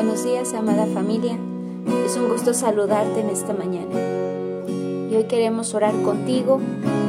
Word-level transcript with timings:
Buenos 0.00 0.22
días, 0.22 0.54
amada 0.54 0.86
familia. 0.86 1.36
Es 2.06 2.16
un 2.16 2.28
gusto 2.28 2.54
saludarte 2.54 3.18
en 3.18 3.30
esta 3.30 3.52
mañana. 3.52 3.96
Y 5.10 5.16
hoy 5.16 5.24
queremos 5.24 5.74
orar 5.74 5.92
contigo 6.02 6.60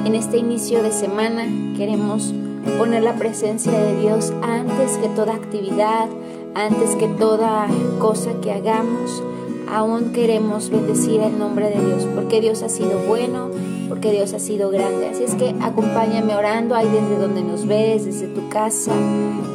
en 0.06 0.16
este 0.16 0.40
inicio 0.40 0.82
de 0.82 0.92
semana. 0.92 1.46
Queremos 1.78 2.34
poner 2.80 3.04
la 3.04 3.14
presencia 3.14 3.72
de 3.72 4.02
Dios 4.02 4.34
antes 4.42 4.98
que 4.98 5.08
toda 5.10 5.36
actividad, 5.36 6.08
antes 6.56 6.96
que 6.96 7.08
toda 7.08 7.68
cosa 8.00 8.32
que 8.42 8.52
hagamos. 8.52 9.22
Aún 9.72 10.12
queremos 10.12 10.72
bendecir 10.72 11.22
el 11.22 11.38
nombre 11.38 11.70
de 11.70 11.86
Dios, 11.86 12.08
porque 12.16 12.42
Dios 12.42 12.64
ha 12.64 12.70
sido 12.70 12.98
bueno, 13.08 13.52
porque 13.88 14.12
Dios 14.12 14.34
ha 14.34 14.40
sido 14.40 14.72
grande. 14.72 15.10
Así 15.10 15.26
es 15.26 15.36
que 15.36 15.54
acompáñame 15.62 16.36
orando 16.36 16.74
ahí 16.74 16.90
desde 16.90 17.22
donde 17.22 17.44
nos 17.44 17.68
ves, 17.68 18.06
desde 18.06 18.26
tu 18.30 18.50
casa, 18.50 18.94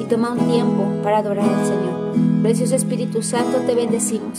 y 0.01 0.05
toma 0.05 0.35
un 0.35 0.49
tiempo 0.49 0.85
para 1.03 1.19
adorar 1.19 1.49
al 1.49 1.67
Señor. 1.67 2.04
Precioso 2.45 2.77
Espíritu 2.77 3.23
Santo, 3.23 3.61
te 3.67 3.75
bendecimos. 3.75 4.39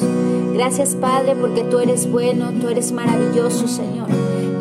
Gracias 0.54 0.94
Padre 0.94 1.36
porque 1.36 1.64
tú 1.64 1.80
eres 1.80 2.08
bueno, 2.12 2.52
tú 2.62 2.70
eres 2.70 2.92
maravilloso 2.92 3.68
Señor. 3.68 4.10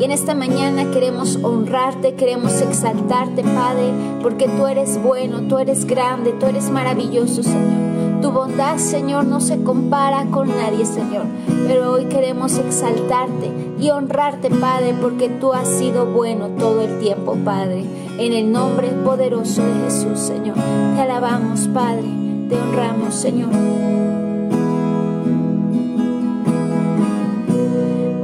Y 0.01 0.05
en 0.05 0.13
esta 0.13 0.35
mañana 0.35 0.91
queremos 0.91 1.39
honrarte, 1.43 2.15
queremos 2.15 2.63
exaltarte 2.63 3.43
Padre, 3.43 3.93
porque 4.23 4.49
tú 4.49 4.67
eres 4.67 4.99
bueno, 5.03 5.43
tú 5.43 5.59
eres 5.59 5.85
grande, 5.85 6.33
tú 6.41 6.47
eres 6.47 6.71
maravilloso 6.71 7.43
Señor. 7.43 8.23
Tu 8.23 8.31
bondad, 8.31 8.79
Señor, 8.79 9.27
no 9.27 9.43
se 9.43 9.63
compara 9.63 10.25
con 10.31 10.49
nadie, 10.49 10.87
Señor. 10.87 11.27
Pero 11.67 11.93
hoy 11.93 12.07
queremos 12.07 12.57
exaltarte 12.57 13.51
y 13.79 13.91
honrarte, 13.91 14.49
Padre, 14.49 14.95
porque 14.99 15.29
tú 15.29 15.53
has 15.53 15.69
sido 15.69 16.07
bueno 16.07 16.49
todo 16.59 16.81
el 16.81 16.99
tiempo, 16.99 17.37
Padre. 17.45 17.85
En 18.19 18.33
el 18.33 18.51
nombre 18.51 18.89
poderoso 19.05 19.63
de 19.63 19.85
Jesús, 19.85 20.19
Señor. 20.19 20.57
Te 20.97 21.03
alabamos, 21.03 21.69
Padre 21.69 22.24
honramos, 22.57 23.15
Señor. 23.15 23.51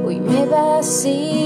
Hoy 0.05 0.19
me 0.19 0.45
vacío 0.45 1.40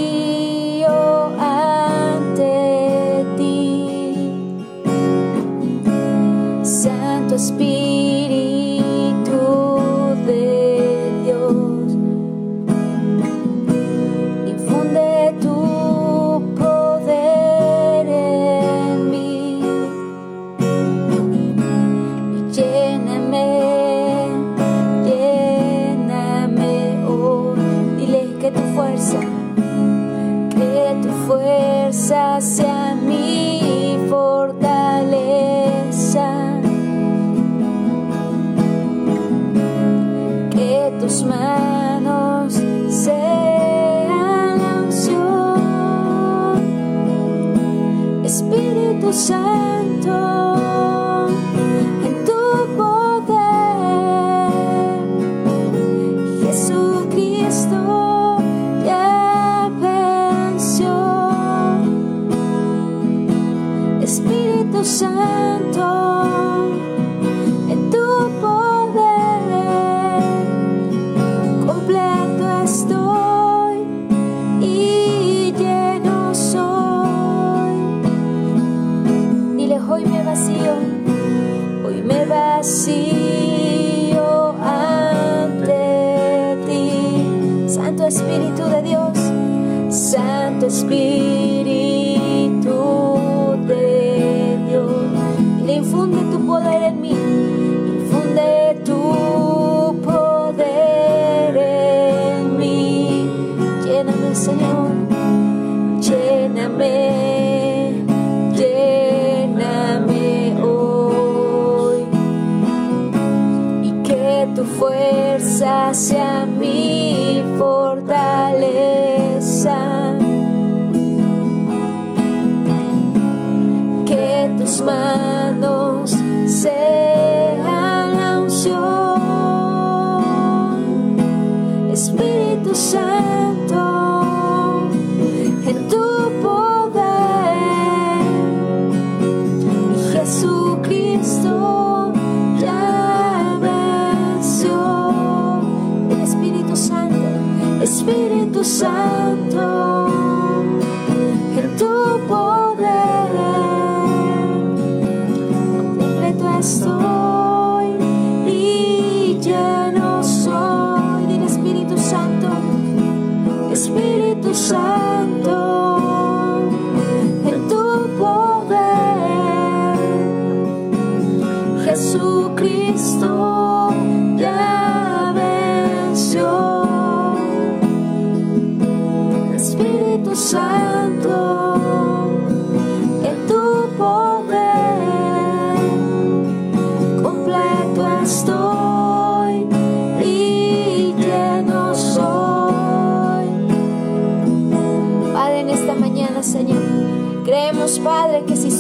story. 72.88 73.25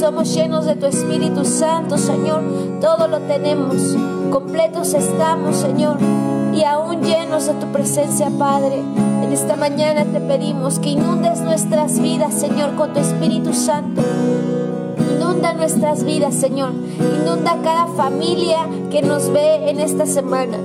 Somos 0.05 0.35
llenos 0.35 0.67
de 0.67 0.75
tu 0.75 0.85
Espíritu 0.85 1.43
Santo, 1.43 1.97
Señor, 1.97 2.43
todo 2.79 3.07
lo 3.07 3.21
tenemos. 3.21 3.97
Completos 4.31 4.93
estamos, 4.93 5.55
Señor, 5.55 5.97
y 6.53 6.63
aún 6.63 7.01
llenos 7.01 7.47
de 7.47 7.55
tu 7.55 7.65
presencia, 7.71 8.29
Padre. 8.29 8.83
En 9.23 9.33
esta 9.33 9.55
mañana 9.55 10.05
te 10.05 10.19
pedimos 10.19 10.77
que 10.77 10.89
inundes 10.89 11.41
nuestras 11.41 11.99
vidas, 11.99 12.35
Señor, 12.35 12.75
con 12.75 12.93
tu 12.93 12.99
Espíritu 12.99 13.51
Santo. 13.51 14.03
Inunda 15.15 15.53
nuestras 15.53 16.03
vidas, 16.03 16.35
Señor. 16.35 16.73
Inunda 16.99 17.57
cada 17.63 17.87
familia 17.87 18.59
que 18.91 19.01
nos 19.01 19.31
ve 19.31 19.71
en 19.71 19.79
esta 19.79 20.05
semana. 20.05 20.59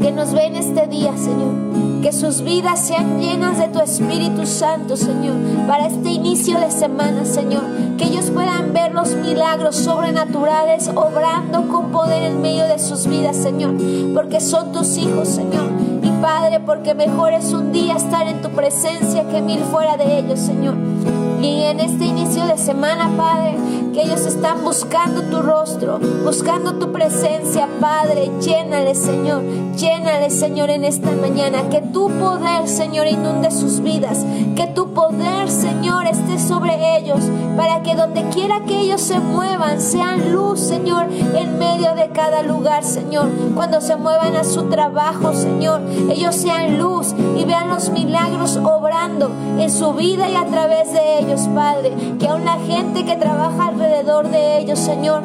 Que 0.00 0.12
nos 0.12 0.32
ve 0.32 0.44
en 0.44 0.54
este 0.54 0.86
día, 0.86 1.12
Señor. 1.16 1.85
Que 2.06 2.12
sus 2.12 2.42
vidas 2.42 2.86
sean 2.86 3.18
llenas 3.18 3.58
de 3.58 3.66
tu 3.66 3.80
Espíritu 3.80 4.46
Santo, 4.46 4.96
Señor. 4.96 5.34
Para 5.66 5.88
este 5.88 6.10
inicio 6.10 6.56
de 6.60 6.70
semana, 6.70 7.24
Señor. 7.24 7.64
Que 7.98 8.04
ellos 8.04 8.30
puedan 8.30 8.72
ver 8.72 8.94
los 8.94 9.16
milagros 9.16 9.74
sobrenaturales 9.74 10.88
obrando 10.94 11.66
con 11.66 11.90
poder 11.90 12.22
en 12.22 12.40
medio 12.40 12.68
de 12.68 12.78
sus 12.78 13.08
vidas, 13.08 13.34
Señor, 13.34 13.74
porque 14.14 14.40
son 14.40 14.70
tus 14.70 14.96
hijos, 14.98 15.26
Señor. 15.26 15.64
Y 16.00 16.10
Padre, 16.22 16.60
porque 16.60 16.94
mejor 16.94 17.32
es 17.32 17.52
un 17.52 17.72
día 17.72 17.96
estar 17.96 18.28
en 18.28 18.40
tu 18.40 18.50
presencia 18.50 19.28
que 19.28 19.42
mil 19.42 19.58
fuera 19.58 19.96
de 19.96 20.20
ellos, 20.20 20.38
Señor. 20.38 20.76
Y 21.42 21.62
en 21.62 21.80
este 21.80 22.04
inicio 22.04 22.46
de 22.46 22.56
semana, 22.56 23.10
Padre, 23.16 23.56
que 23.96 24.02
ellos 24.02 24.26
están 24.26 24.62
buscando 24.62 25.22
tu 25.22 25.40
rostro, 25.40 25.98
buscando 26.22 26.74
tu 26.74 26.92
presencia, 26.92 27.66
Padre, 27.80 28.30
llénale, 28.42 28.94
Señor, 28.94 29.42
llénale, 29.74 30.28
Señor, 30.28 30.68
en 30.68 30.84
esta 30.84 31.12
mañana. 31.12 31.70
Que 31.70 31.80
tu 31.80 32.10
poder, 32.10 32.68
Señor, 32.68 33.06
inunde 33.06 33.50
sus 33.50 33.80
vidas. 33.80 34.26
Que 34.54 34.66
tu 34.66 34.92
poder, 34.92 35.48
Señor, 35.48 36.04
esté 36.04 36.38
sobre 36.38 36.98
ellos, 36.98 37.20
para 37.56 37.82
que 37.82 37.94
donde 37.94 38.28
quiera 38.28 38.64
que 38.66 38.80
ellos 38.80 39.00
se 39.00 39.18
muevan, 39.18 39.80
sean 39.80 40.30
luz, 40.30 40.60
Señor, 40.60 41.06
en 41.10 41.58
medio 41.58 41.94
de 41.94 42.10
cada 42.10 42.42
lugar, 42.42 42.84
Señor. 42.84 43.30
Cuando 43.54 43.80
se 43.80 43.96
muevan 43.96 44.36
a 44.36 44.44
su 44.44 44.64
trabajo, 44.64 45.32
Señor, 45.32 45.80
ellos 46.10 46.34
sean 46.34 46.78
luz 46.78 47.14
y 47.34 47.46
vean 47.46 47.70
los 47.70 47.88
milagros 47.88 48.58
obrando 48.58 49.30
en 49.58 49.70
su 49.70 49.94
vida 49.94 50.28
y 50.28 50.34
a 50.34 50.44
través 50.44 50.92
de 50.92 51.20
ellos, 51.20 51.48
Padre. 51.54 51.94
Que 52.18 52.28
aún 52.28 52.44
la 52.44 52.58
gente 52.58 53.06
que 53.06 53.16
trabaja 53.16 53.68
alrededor 53.68 53.85
de 53.88 54.58
ellos, 54.58 54.78
Señor, 54.78 55.22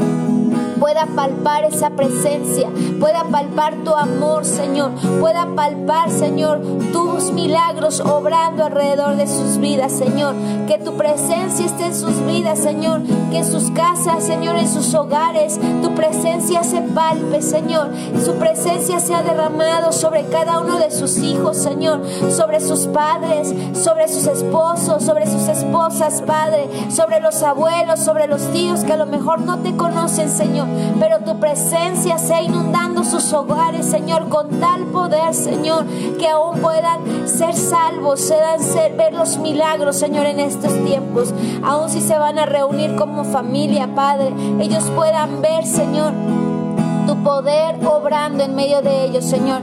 pueda 0.82 1.06
palpar 1.06 1.64
esa 1.64 1.92
presencia, 1.92 2.68
pueda 3.00 3.24
palpar 3.26 3.76
tu 3.86 3.94
amor, 3.96 4.46
Señor, 4.46 4.90
pueda 5.20 5.48
palpar, 5.56 6.10
Señor, 6.10 6.60
tus 6.92 7.32
milagros 7.32 8.00
obrando 8.00 8.66
alrededor 8.66 9.16
de 9.16 9.28
sus 9.28 9.60
vidas, 9.60 9.92
Señor. 9.92 10.34
Que 10.68 10.80
tu 10.80 10.98
presencia 10.98 11.68
esté 11.68 11.86
en 11.86 11.96
sus 11.96 12.26
vidas, 12.26 12.58
Señor, 12.58 13.04
que 13.30 13.38
en 13.38 13.46
sus 13.46 13.70
casas, 13.70 14.24
Señor, 14.24 14.56
en 14.56 14.68
sus 14.68 14.96
hogares, 14.96 15.60
tu 15.84 15.94
presencia 15.94 16.64
se 16.64 16.82
palpe, 16.82 17.44
Señor. 17.44 17.92
Su 18.26 18.34
presencia 18.40 19.00
sea 19.00 19.22
derramado 19.22 19.92
sobre 19.92 20.26
cada 20.30 20.62
uno 20.62 20.80
de 20.80 20.90
sus 20.90 21.20
hijos, 21.20 21.58
Señor, 21.58 22.02
sobre 22.32 22.60
sus 22.60 22.88
padres, 22.88 23.54
sobre 23.74 24.08
sus 24.08 24.26
esposos, 24.26 25.04
sobre 25.04 25.28
sus 25.28 25.48
esposas, 25.48 26.24
Padre, 26.24 26.68
sobre 26.90 27.20
los 27.20 27.44
abuelos, 27.44 28.00
sobre 28.00 28.26
los 28.26 28.42
tíos 28.52 28.84
que 28.84 28.94
a 28.94 28.98
lo 28.98 29.06
mejor 29.06 29.42
no 29.42 29.60
te 29.60 29.76
conocen, 29.76 30.28
Señor 30.28 30.71
pero 31.00 31.20
tu 31.20 31.40
presencia 31.40 32.18
sea 32.18 32.42
inundando 32.42 33.04
sus 33.04 33.32
hogares, 33.34 33.86
Señor, 33.86 34.30
con 34.30 34.50
tal 34.60 34.86
poder, 34.86 35.34
Señor, 35.34 35.86
que 36.20 36.30
aún 36.30 36.60
puedan 36.60 37.28
ser 37.28 37.56
salvos, 37.56 38.22
puedan 38.22 38.60
ser, 38.60 38.96
ver 38.96 39.14
los 39.14 39.38
milagros, 39.38 39.98
Señor, 39.98 40.26
en 40.26 40.40
estos 40.40 40.74
tiempos. 40.86 41.34
Aún 41.64 41.90
si 41.90 42.02
se 42.02 42.18
van 42.18 42.40
a 42.40 42.46
reunir 42.46 42.96
como 42.96 43.24
familia, 43.24 43.90
Padre, 43.94 44.34
ellos 44.60 44.84
puedan 44.96 45.42
ver, 45.42 45.66
Señor 45.66 46.41
poder 47.24 47.86
obrando 47.86 48.44
en 48.44 48.56
medio 48.56 48.82
de 48.82 49.06
ellos, 49.06 49.26
Señor. 49.26 49.62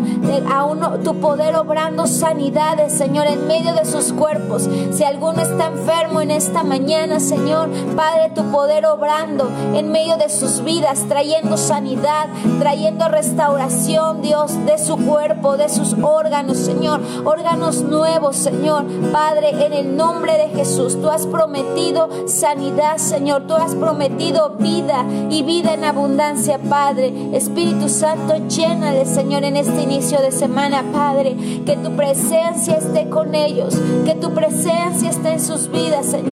A 0.51 0.67
tu 1.03 1.21
poder 1.21 1.57
obrando 1.57 2.07
sanidades, 2.07 2.93
Señor, 2.93 3.27
en 3.27 3.47
medio 3.47 3.75
de 3.75 3.85
sus 3.85 4.13
cuerpos. 4.13 4.69
Si 4.93 5.05
alguno 5.05 5.41
está 5.41 5.67
enfermo 5.67 6.21
en 6.21 6.31
esta 6.31 6.63
mañana, 6.63 7.21
Señor, 7.21 7.69
Padre, 7.97 8.31
tu 8.35 8.45
poder 8.51 8.87
obrando 8.87 9.51
en 9.75 9.91
medio 9.91 10.17
de 10.17 10.29
sus 10.29 10.63
vidas, 10.63 11.05
trayendo 11.09 11.57
sanidad, 11.57 12.29
trayendo 12.59 13.09
restauración, 13.09 14.23
Dios, 14.23 14.53
de 14.67 14.79
su 14.79 14.97
cuerpo, 14.97 15.57
de 15.57 15.69
sus 15.69 15.95
órganos, 16.03 16.59
Señor. 16.59 17.01
Órganos 17.25 17.83
nuevos, 17.83 18.37
Señor. 18.37 18.85
Padre, 19.13 19.51
en 19.67 19.73
el 19.73 19.97
nombre 19.97 20.33
de 20.39 20.49
Jesús, 20.49 21.01
tú 21.01 21.09
has 21.09 21.27
prometido 21.27 22.09
sanidad, 22.27 22.99
Señor. 22.99 23.47
Tú 23.47 23.55
has 23.55 23.75
prometido 23.75 24.51
vida 24.59 25.05
y 25.31 25.43
vida 25.43 25.75
en 25.75 25.85
abundancia, 25.85 26.59
Padre. 26.59 27.13
Espíritu 27.49 27.89
Santo, 27.89 28.47
llénale, 28.47 29.07
Señor, 29.07 29.43
en 29.43 29.57
este 29.57 29.83
inicio 29.83 30.21
de 30.21 30.33
semana, 30.33 30.85
Padre. 30.93 31.35
Que 31.65 31.79
tu 31.79 31.97
presencia 31.97 32.77
esté 32.77 33.09
con 33.09 33.35
ellos, 33.35 33.75
que 34.05 34.15
tu 34.15 34.35
presencia 34.35 35.09
esté 35.09 35.33
en 35.33 35.41
sus 35.41 35.71
vidas, 35.71 36.05
Señor. 36.07 36.31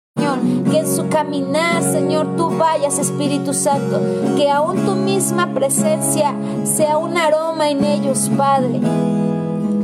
Que 0.70 0.78
en 0.78 0.88
su 0.88 1.08
caminar, 1.10 1.82
Señor, 1.82 2.34
tú 2.36 2.56
vayas, 2.56 2.98
Espíritu 2.98 3.52
Santo. 3.52 4.00
Que 4.36 4.50
aún 4.50 4.86
tu 4.86 4.94
misma 4.94 5.52
presencia 5.52 6.34
sea 6.64 6.96
un 6.96 7.18
aroma 7.18 7.68
en 7.68 7.84
ellos, 7.84 8.30
Padre 8.36 8.80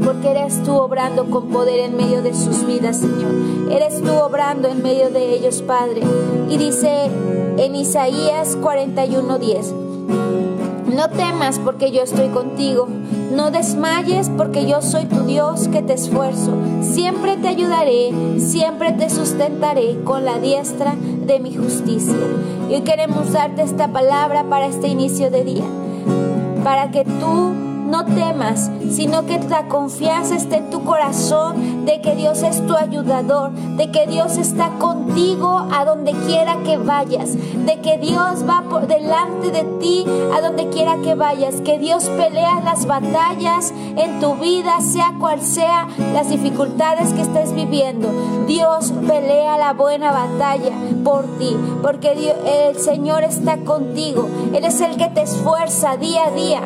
porque 0.04 0.30
eres 0.30 0.62
tú 0.62 0.72
obrando 0.74 1.28
con 1.28 1.48
poder 1.48 1.80
en 1.80 1.94
medio 1.94 2.22
de 2.22 2.32
sus 2.32 2.64
vidas, 2.64 2.96
Señor. 2.96 3.30
Eres 3.70 4.00
tú 4.00 4.10
obrando 4.14 4.68
en 4.68 4.82
medio 4.82 5.10
de 5.10 5.34
ellos, 5.34 5.60
Padre. 5.60 6.00
Y 6.48 6.56
dice 6.56 7.10
en 7.58 7.74
Isaías 7.74 8.56
41:10. 8.56 9.87
No 10.94 11.08
temas 11.10 11.58
porque 11.58 11.90
yo 11.92 12.02
estoy 12.02 12.28
contigo. 12.28 12.88
No 13.32 13.50
desmayes 13.50 14.30
porque 14.30 14.66
yo 14.66 14.82
soy 14.82 15.04
tu 15.04 15.24
Dios 15.24 15.68
que 15.68 15.82
te 15.82 15.92
esfuerzo. 15.92 16.52
Siempre 16.80 17.36
te 17.36 17.48
ayudaré, 17.48 18.10
siempre 18.38 18.92
te 18.92 19.10
sustentaré 19.10 19.98
con 20.04 20.24
la 20.24 20.38
diestra 20.38 20.94
de 21.26 21.40
mi 21.40 21.54
justicia. 21.54 22.16
Y 22.70 22.80
queremos 22.80 23.32
darte 23.32 23.62
esta 23.62 23.88
palabra 23.88 24.44
para 24.44 24.66
este 24.66 24.88
inicio 24.88 25.30
de 25.30 25.44
día. 25.44 25.64
Para 26.64 26.90
que 26.90 27.04
tú 27.04 27.67
no 27.88 28.04
temas, 28.04 28.70
sino 28.90 29.24
que 29.26 29.38
la 29.48 29.66
confianza 29.68 30.36
esté 30.36 30.58
en 30.58 30.70
tu 30.70 30.84
corazón 30.84 31.86
de 31.86 32.00
que 32.00 32.14
Dios 32.14 32.42
es 32.42 32.66
tu 32.66 32.76
ayudador, 32.76 33.50
de 33.52 33.90
que 33.90 34.06
Dios 34.06 34.36
está 34.36 34.70
contigo 34.78 35.66
a 35.72 35.84
donde 35.84 36.12
quiera 36.26 36.58
que 36.64 36.76
vayas, 36.76 37.34
de 37.34 37.80
que 37.80 37.98
Dios 37.98 38.44
va 38.48 38.64
por 38.68 38.86
delante 38.86 39.50
de 39.50 39.64
ti 39.80 40.04
a 40.34 40.40
donde 40.40 40.68
quiera 40.68 40.98
que 41.02 41.14
vayas, 41.14 41.60
que 41.62 41.78
Dios 41.78 42.04
pelea 42.04 42.60
las 42.64 42.86
batallas 42.86 43.72
en 43.96 44.20
tu 44.20 44.34
vida, 44.34 44.80
sea 44.80 45.14
cual 45.18 45.40
sea 45.40 45.88
las 46.12 46.28
dificultades 46.28 47.12
que 47.14 47.22
estés 47.22 47.54
viviendo. 47.54 48.08
Dios 48.46 48.92
pelea 49.06 49.56
la 49.56 49.72
buena 49.72 50.12
batalla 50.12 50.72
por 51.04 51.24
ti, 51.38 51.56
porque 51.82 52.34
el 52.70 52.76
Señor 52.78 53.24
está 53.24 53.58
contigo. 53.58 54.28
Él 54.52 54.64
es 54.64 54.80
el 54.80 54.96
que 54.96 55.08
te 55.08 55.22
esfuerza 55.22 55.96
día 55.96 56.26
a 56.26 56.30
día. 56.30 56.60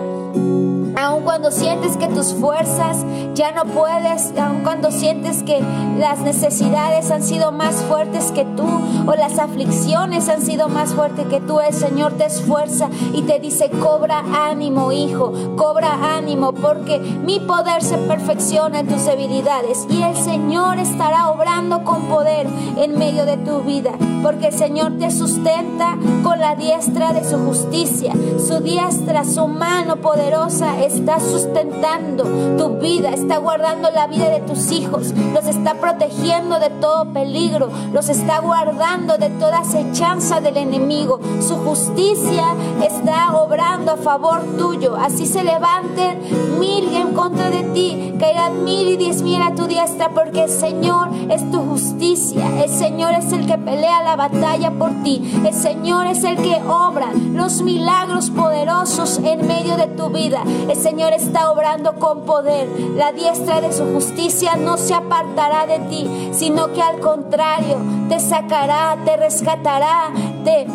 Aun 0.96 1.22
cuando 1.22 1.50
sientes 1.50 1.96
que 1.96 2.08
tus 2.08 2.34
fuerzas 2.34 3.04
ya 3.34 3.52
no 3.52 3.64
puedes, 3.64 4.32
aun 4.38 4.62
cuando 4.62 4.90
sientes 4.90 5.42
que 5.42 5.60
las 5.98 6.18
necesidades 6.20 7.10
han 7.10 7.22
sido 7.22 7.50
más 7.50 7.76
fuertes 7.76 8.30
que 8.32 8.44
tú 8.44 8.66
o 9.06 9.14
las 9.14 9.38
aflicciones 9.38 10.28
han 10.28 10.42
sido 10.42 10.68
más 10.68 10.94
fuertes 10.94 11.26
que 11.26 11.40
tú, 11.40 11.60
el 11.60 11.72
Señor 11.72 12.12
te 12.12 12.26
esfuerza 12.26 12.88
y 13.12 13.22
te 13.22 13.38
dice, 13.40 13.70
cobra 13.70 14.22
ánimo, 14.50 14.92
hijo, 14.92 15.32
cobra 15.56 16.16
ánimo, 16.16 16.52
porque 16.52 16.98
mi 16.98 17.40
poder 17.40 17.82
se 17.82 17.98
perfecciona 17.98 18.80
en 18.80 18.88
tus 18.88 19.04
debilidades 19.06 19.86
y 19.88 20.02
el 20.02 20.16
Señor 20.16 20.78
estará 20.78 21.30
obrando 21.30 21.84
con 21.84 22.02
poder 22.02 22.46
en 22.76 22.98
medio 22.98 23.24
de 23.24 23.38
tu 23.38 23.60
vida, 23.60 23.92
porque 24.22 24.48
el 24.48 24.54
Señor 24.54 24.98
te 24.98 25.10
sustenta 25.10 25.96
con 26.22 26.38
la 26.38 26.54
diestra 26.54 27.12
de 27.12 27.24
su 27.24 27.38
justicia, 27.38 28.12
su 28.38 28.60
diestra, 28.60 29.24
su 29.24 29.48
mano 29.48 29.96
poderosa 29.96 30.81
está 30.86 31.20
sustentando 31.20 32.24
tu 32.58 32.78
vida, 32.78 33.10
está 33.10 33.38
guardando 33.38 33.90
la 33.90 34.06
vida 34.06 34.28
de 34.30 34.40
tus 34.40 34.70
hijos, 34.72 35.12
los 35.32 35.46
está 35.46 35.74
protegiendo 35.74 36.58
de 36.58 36.70
todo 36.70 37.12
peligro, 37.12 37.70
los 37.92 38.08
está 38.08 38.40
guardando 38.40 39.18
de 39.18 39.30
toda 39.30 39.60
acechanza 39.60 40.40
del 40.40 40.56
enemigo. 40.56 41.20
Su 41.40 41.56
justicia 41.56 42.44
está 42.82 43.36
obrando 43.36 43.92
a 43.92 43.96
favor 43.96 44.42
tuyo. 44.58 44.96
Así 44.96 45.26
se 45.26 45.44
levanten 45.44 46.20
mil 46.58 46.94
en 46.94 47.14
contra 47.14 47.50
de 47.50 47.62
ti, 47.74 48.14
caerán 48.18 48.64
mil 48.64 48.88
y 48.88 48.96
diez 48.96 49.22
mil 49.22 49.40
a 49.42 49.54
tu 49.54 49.66
diestra, 49.66 50.10
porque 50.10 50.44
el 50.44 50.50
Señor 50.50 51.08
es 51.28 51.50
tu 51.50 51.60
justicia. 51.60 52.62
El 52.62 52.70
Señor 52.70 53.12
es 53.14 53.32
el 53.32 53.46
que 53.46 53.58
pelea 53.58 54.02
la 54.02 54.16
batalla 54.16 54.70
por 54.72 54.90
ti. 55.02 55.40
El 55.46 55.54
Señor 55.54 56.06
es 56.06 56.24
el 56.24 56.36
que 56.36 56.60
obra 56.68 57.08
los 57.32 57.62
milagros 57.62 58.30
poderosos 58.30 59.18
en 59.18 59.46
medio 59.46 59.76
de 59.76 59.86
tu 59.88 60.08
vida. 60.10 60.42
El 60.72 60.78
Señor 60.78 61.12
está 61.12 61.50
obrando 61.50 61.96
con 61.96 62.22
poder. 62.22 62.66
La 62.96 63.12
diestra 63.12 63.60
de 63.60 63.74
su 63.74 63.84
justicia 63.92 64.56
no 64.56 64.78
se 64.78 64.94
apartará 64.94 65.66
de 65.66 65.80
ti, 65.90 66.30
sino 66.32 66.72
que 66.72 66.80
al 66.80 66.98
contrario 66.98 67.76
te 68.08 68.18
sacará, 68.18 68.96
te 69.04 69.18
rescatará, 69.18 70.10
te 70.44 70.66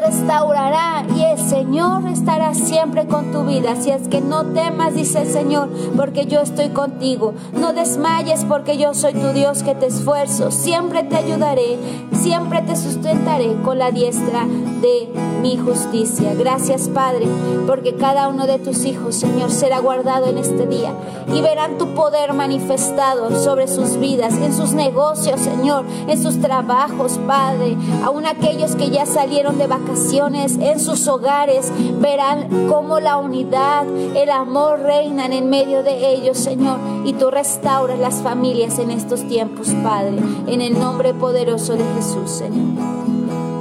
restaurará 0.00 1.04
y 1.14 1.22
el 1.22 1.38
Señor 1.38 2.06
estará 2.08 2.54
siempre 2.54 3.06
con 3.06 3.32
tu 3.32 3.44
vida. 3.44 3.76
Si 3.76 3.90
es 3.90 4.08
que 4.08 4.20
no 4.20 4.46
temas, 4.46 4.94
dice 4.94 5.22
el 5.22 5.28
Señor, 5.28 5.68
porque 5.96 6.26
yo 6.26 6.40
estoy 6.40 6.70
contigo. 6.70 7.34
No 7.52 7.72
desmayes 7.72 8.44
porque 8.44 8.78
yo 8.78 8.94
soy 8.94 9.12
tu 9.12 9.28
Dios 9.32 9.62
que 9.62 9.74
te 9.74 9.86
esfuerzo. 9.86 10.50
Siempre 10.50 11.02
te 11.04 11.16
ayudaré, 11.16 11.78
siempre 12.12 12.62
te 12.62 12.76
sustentaré 12.76 13.56
con 13.62 13.78
la 13.78 13.90
diestra 13.90 14.46
de 14.46 15.08
mi 15.42 15.56
justicia. 15.56 16.34
Gracias 16.34 16.88
Padre, 16.88 17.26
porque 17.66 17.96
cada 17.96 18.28
uno 18.28 18.46
de 18.46 18.58
tus 18.58 18.84
hijos, 18.84 19.16
Señor, 19.16 19.50
será 19.50 19.78
guardado 19.80 20.26
en 20.26 20.38
este 20.38 20.66
día 20.66 20.92
y 21.32 21.40
verán 21.40 21.78
tu 21.78 21.94
poder 21.94 22.32
manifestado 22.32 23.30
sobre 23.42 23.68
sus 23.68 23.98
vidas, 23.98 24.34
en 24.34 24.54
sus 24.54 24.72
negocios, 24.72 25.40
Señor, 25.40 25.84
en 26.06 26.22
sus 26.22 26.40
trabajos, 26.40 27.18
Padre, 27.26 27.76
aún 28.04 28.26
aquellos 28.26 28.76
que 28.76 28.90
ya 28.90 29.06
salieron 29.06 29.58
de 29.58 29.66
vacaciones 29.66 29.89
vacaciones, 29.90 30.56
en 30.60 30.78
sus 30.78 31.08
hogares, 31.08 31.72
verán 32.00 32.68
cómo 32.68 33.00
la 33.00 33.16
unidad, 33.16 33.84
el 34.14 34.30
amor 34.30 34.80
reinan 34.80 35.32
en 35.32 35.50
medio 35.50 35.82
de 35.82 36.12
ellos, 36.12 36.38
Señor, 36.38 36.78
y 37.04 37.12
tú 37.14 37.30
restauras 37.30 37.98
las 37.98 38.22
familias 38.22 38.78
en 38.78 38.90
estos 38.90 39.26
tiempos, 39.26 39.68
Padre, 39.82 40.18
en 40.46 40.60
el 40.60 40.78
nombre 40.78 41.12
poderoso 41.12 41.74
de 41.74 41.84
Jesús, 41.96 42.30
Señor. 42.30 42.78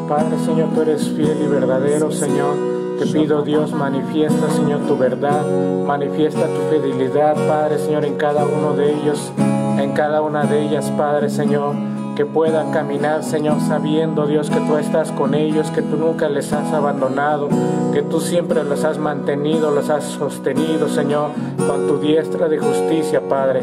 Padre, 0.07 0.37
Señor, 0.45 0.69
tú 0.73 0.81
eres 0.81 1.07
fiel 1.09 1.37
y 1.43 1.47
verdadero, 1.47 2.11
Señor. 2.11 2.55
Te 2.99 3.05
pido, 3.05 3.41
Dios, 3.43 3.71
manifiesta, 3.71 4.51
Señor, 4.51 4.81
tu 4.81 4.97
verdad, 4.97 5.45
manifiesta 5.85 6.45
tu 6.47 6.61
fidelidad, 6.69 7.35
Padre, 7.47 7.79
Señor, 7.79 8.05
en 8.05 8.15
cada 8.15 8.45
uno 8.45 8.73
de 8.73 8.93
ellos, 8.93 9.31
en 9.37 9.93
cada 9.93 10.21
una 10.21 10.43
de 10.43 10.61
ellas, 10.61 10.91
Padre, 10.97 11.29
Señor 11.29 11.75
que 12.19 12.25
puedan 12.25 12.73
caminar, 12.73 13.23
Señor, 13.23 13.61
sabiendo, 13.61 14.27
Dios, 14.27 14.49
que 14.49 14.59
tú 14.59 14.75
estás 14.75 15.09
con 15.13 15.33
ellos, 15.33 15.71
que 15.71 15.81
tú 15.81 15.95
nunca 15.95 16.27
les 16.27 16.51
has 16.51 16.73
abandonado, 16.73 17.47
que 17.93 18.01
tú 18.01 18.19
siempre 18.19 18.61
los 18.65 18.83
has 18.83 18.97
mantenido, 18.97 19.71
los 19.71 19.89
has 19.89 20.03
sostenido, 20.03 20.89
Señor, 20.89 21.29
con 21.65 21.87
tu 21.87 21.97
diestra 21.97 22.49
de 22.49 22.57
justicia, 22.57 23.21
Padre. 23.21 23.61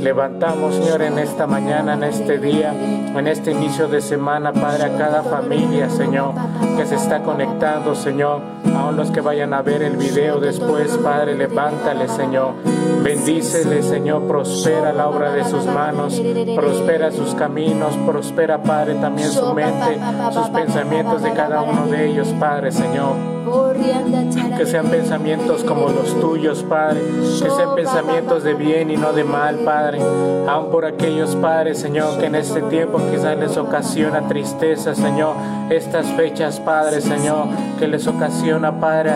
Levantamos, 0.00 0.76
Señor, 0.76 1.02
en 1.02 1.18
esta 1.18 1.46
mañana, 1.46 1.92
en 1.92 2.04
este 2.04 2.38
día, 2.38 2.72
en 2.72 3.26
este 3.26 3.50
inicio 3.50 3.88
de 3.88 4.00
semana, 4.00 4.54
Padre, 4.54 4.84
a 4.84 4.96
cada 4.96 5.22
familia, 5.22 5.90
Señor, 5.90 6.32
que 6.78 6.86
se 6.86 6.94
está 6.94 7.22
conectando, 7.22 7.94
Señor, 7.94 8.40
aún 8.74 8.96
los 8.96 9.10
que 9.10 9.20
vayan 9.20 9.52
a 9.52 9.60
ver 9.60 9.82
el 9.82 9.98
video 9.98 10.40
después, 10.40 10.96
Padre, 10.96 11.36
levántale, 11.36 12.08
Señor. 12.08 12.54
Bendícele, 13.02 13.82
Señor, 13.82 14.26
prospera 14.26 14.92
la 14.92 15.08
obra 15.08 15.32
de 15.32 15.44
sus 15.44 15.66
manos, 15.66 16.20
prospera 16.54 17.10
sus 17.10 17.34
caminos, 17.34 17.97
prospera, 18.06 18.62
Padre, 18.62 18.94
también 18.94 19.30
su 19.30 19.54
mente, 19.54 19.98
sus 20.32 20.48
pensamientos 20.48 21.22
de 21.22 21.32
cada 21.32 21.62
uno 21.62 21.86
de 21.86 22.10
ellos, 22.10 22.28
Padre, 22.38 22.72
Señor. 22.72 23.37
Que 24.58 24.66
sean 24.66 24.88
pensamientos 24.88 25.62
como 25.62 25.88
los 25.88 26.18
tuyos, 26.20 26.64
Padre. 26.64 27.00
Que 27.00 27.48
sean 27.48 27.76
pensamientos 27.76 28.42
de 28.42 28.54
bien 28.54 28.90
y 28.90 28.96
no 28.96 29.12
de 29.12 29.22
mal, 29.22 29.60
Padre. 29.60 30.00
Aún 30.48 30.70
por 30.70 30.84
aquellos, 30.84 31.36
padres, 31.36 31.78
Señor, 31.78 32.18
que 32.18 32.26
en 32.26 32.34
este 32.34 32.62
tiempo 32.62 33.00
quizás 33.10 33.38
les 33.38 33.56
ocasiona 33.56 34.26
tristeza, 34.26 34.94
Señor. 34.94 35.36
Estas 35.70 36.06
fechas, 36.06 36.58
Padre, 36.58 37.00
Señor, 37.00 37.46
que 37.78 37.86
les 37.86 38.06
ocasiona, 38.08 38.80
Padre, 38.80 39.12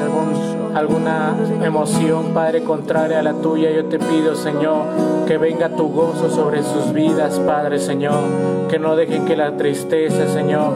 alguna 0.75 1.35
emoción, 1.65 2.33
Padre, 2.33 2.63
contraria 2.63 3.19
a 3.19 3.23
la 3.23 3.33
tuya. 3.35 3.71
Yo 3.73 3.87
te 3.87 3.99
pido, 3.99 4.37
Señor, 4.37 4.85
que 5.27 5.39
venga 5.39 5.71
tu 5.71 5.89
gozo 5.89 6.31
sobre 6.31 6.63
sus 6.63 6.93
vidas, 6.93 7.41
Padre, 7.41 7.81
Señor. 7.81 8.21
Que 8.71 8.79
no 8.79 8.95
dejen 8.95 9.25
que 9.25 9.37
la 9.37 9.57
tristeza, 9.57 10.29
Señor, 10.29 10.73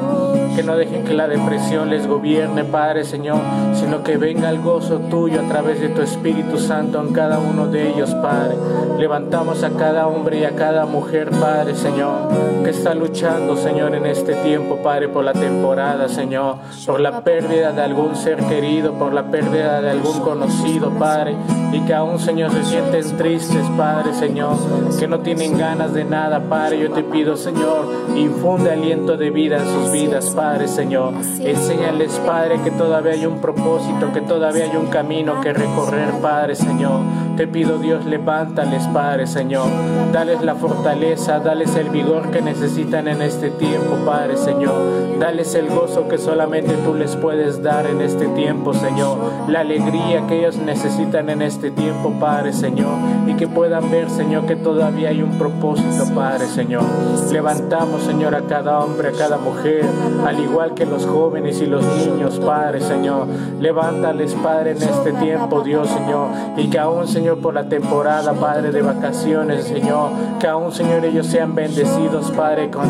que 0.56 0.62
no 0.62 0.76
dejen 0.76 1.04
que 1.04 1.14
la 1.14 1.28
depresión 1.28 1.88
les 1.88 2.06
gobierne, 2.06 2.64
Padre, 2.64 3.04
Señor 3.04 3.45
sino 3.74 4.02
que 4.02 4.16
venga 4.16 4.50
el 4.50 4.60
gozo 4.60 4.98
tuyo 5.10 5.40
a 5.40 5.48
través 5.48 5.80
de 5.80 5.88
tu 5.88 6.02
Espíritu 6.02 6.58
Santo 6.58 7.00
en 7.00 7.12
cada 7.12 7.38
uno 7.38 7.66
de 7.68 7.90
ellos, 7.90 8.14
Padre. 8.14 8.56
Levantamos 8.98 9.62
a 9.62 9.70
cada 9.70 10.06
hombre 10.06 10.40
y 10.40 10.44
a 10.44 10.56
cada 10.56 10.86
mujer, 10.86 11.30
Padre, 11.30 11.74
Señor, 11.74 12.28
que 12.64 12.70
está 12.70 12.94
luchando, 12.94 13.56
Señor, 13.56 13.94
en 13.94 14.06
este 14.06 14.34
tiempo, 14.36 14.76
Padre, 14.82 15.08
por 15.08 15.24
la 15.24 15.32
temporada, 15.32 16.08
Señor, 16.08 16.56
por 16.86 17.00
la 17.00 17.20
pérdida 17.22 17.72
de 17.72 17.82
algún 17.82 18.16
ser 18.16 18.38
querido, 18.44 18.94
por 18.94 19.12
la 19.12 19.30
pérdida 19.30 19.80
de 19.80 19.90
algún 19.90 20.20
conocido, 20.20 20.90
Padre, 20.90 21.36
y 21.72 21.80
que 21.80 21.94
aún, 21.94 22.18
Señor, 22.18 22.50
se 22.52 22.64
sienten 22.64 23.16
tristes, 23.16 23.66
Padre, 23.76 24.14
Señor, 24.14 24.56
que 24.98 25.06
no 25.06 25.20
tienen 25.20 25.58
ganas 25.58 25.92
de 25.92 26.04
nada, 26.04 26.40
Padre. 26.40 26.80
Yo 26.80 26.90
te 26.90 27.02
pido, 27.02 27.36
Señor, 27.36 27.86
infunde 28.16 28.70
aliento 28.70 29.16
de 29.16 29.30
vida 29.30 29.58
en 29.58 29.66
sus 29.66 29.92
vidas, 29.92 30.30
Padre, 30.30 30.68
Señor. 30.68 31.12
Enséñales, 31.40 32.20
Padre, 32.26 32.60
que 32.64 32.70
todavía 32.70 33.12
hay 33.12 33.25
un 33.26 33.40
propósito, 33.40 34.12
que 34.12 34.20
todavía 34.20 34.64
hay 34.64 34.76
un 34.76 34.86
camino 34.86 35.40
que 35.40 35.52
recorrer, 35.52 36.10
Padre 36.20 36.54
Señor. 36.54 37.00
Te 37.36 37.46
pido 37.46 37.78
Dios, 37.78 38.06
levántales, 38.06 38.86
Padre 38.88 39.26
Señor. 39.26 39.66
Dales 40.12 40.42
la 40.42 40.54
fortaleza, 40.54 41.38
dales 41.38 41.76
el 41.76 41.90
vigor 41.90 42.30
que 42.30 42.40
necesitan 42.40 43.08
en 43.08 43.20
este 43.20 43.50
tiempo, 43.50 43.96
Padre 44.06 44.36
Señor. 44.36 44.74
Dales 45.18 45.54
el 45.54 45.68
gozo 45.68 46.08
que 46.08 46.18
solamente 46.18 46.74
tú 46.84 46.94
les 46.94 47.14
puedes 47.16 47.62
dar 47.62 47.86
en 47.86 48.00
este 48.00 48.26
tiempo, 48.28 48.72
Señor. 48.72 49.18
La 49.48 49.60
alegría 49.60 50.26
que 50.26 50.38
ellos 50.38 50.56
necesitan 50.56 51.28
en 51.28 51.42
este 51.42 51.70
tiempo, 51.70 52.12
Padre 52.18 52.52
Señor. 52.52 52.94
Y 53.26 53.34
que 53.34 53.46
puedan 53.46 53.90
ver, 53.90 54.08
Señor, 54.08 54.46
que 54.46 54.56
todavía 54.56 55.10
hay 55.10 55.22
un 55.22 55.38
propósito, 55.38 56.04
Padre 56.14 56.46
Señor. 56.46 56.84
Levantamos, 57.32 58.02
Señor, 58.02 58.34
a 58.34 58.42
cada 58.42 58.80
hombre, 58.80 59.08
a 59.08 59.12
cada 59.12 59.36
mujer, 59.36 59.84
al 60.26 60.40
igual 60.40 60.74
que 60.74 60.86
los 60.86 61.06
jóvenes 61.06 61.60
y 61.60 61.66
los 61.66 61.84
niños, 61.84 62.40
Padre 62.40 62.80
Señor. 62.80 63.15
Levántales, 63.60 64.34
Padre, 64.34 64.72
en 64.72 64.82
este 64.82 65.12
tiempo, 65.12 65.62
Dios, 65.62 65.88
Señor. 65.88 66.28
Y 66.56 66.68
que 66.68 66.78
aún, 66.78 67.06
Señor, 67.06 67.38
por 67.38 67.54
la 67.54 67.68
temporada, 67.68 68.32
Padre, 68.32 68.72
de 68.72 68.82
vacaciones, 68.82 69.64
Señor. 69.64 70.10
Que 70.40 70.46
aún, 70.46 70.72
Señor, 70.72 71.04
ellos 71.04 71.26
sean 71.26 71.54
bendecidos, 71.54 72.30
Padre, 72.32 72.70
con 72.70 72.86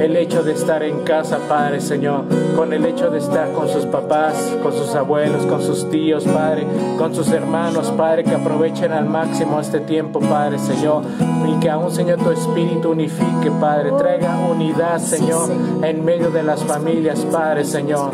el 0.00 0.16
hecho 0.16 0.42
de 0.42 0.52
estar 0.52 0.82
en 0.82 1.00
casa, 1.00 1.38
Padre, 1.48 1.80
Señor. 1.80 2.24
Con 2.56 2.72
el 2.72 2.84
hecho 2.84 3.10
de 3.10 3.18
estar 3.18 3.52
con 3.52 3.68
sus 3.68 3.86
papás, 3.86 4.34
con 4.62 4.72
sus 4.72 4.94
abuelos, 4.94 5.46
con 5.46 5.62
sus 5.62 5.88
tíos, 5.90 6.24
Padre. 6.24 6.66
Con 6.98 7.14
sus 7.14 7.30
hermanos, 7.30 7.92
Padre, 7.96 8.24
que 8.24 8.34
aprovechen 8.34 8.92
al 8.92 9.06
máximo 9.06 9.60
este 9.60 9.80
tiempo, 9.80 10.20
Padre, 10.20 10.58
Señor. 10.58 11.04
Y 11.46 11.60
que 11.60 11.70
aún, 11.70 11.90
Señor, 11.90 12.18
tu 12.18 12.30
espíritu 12.30 12.90
unifique, 12.90 13.50
Padre. 13.60 13.92
Traiga 13.98 14.38
unidad, 14.50 14.98
Señor, 14.98 15.50
en 15.82 16.04
medio 16.04 16.30
de 16.30 16.42
las 16.42 16.62
familias, 16.64 17.24
Padre, 17.30 17.64
Señor. 17.64 18.10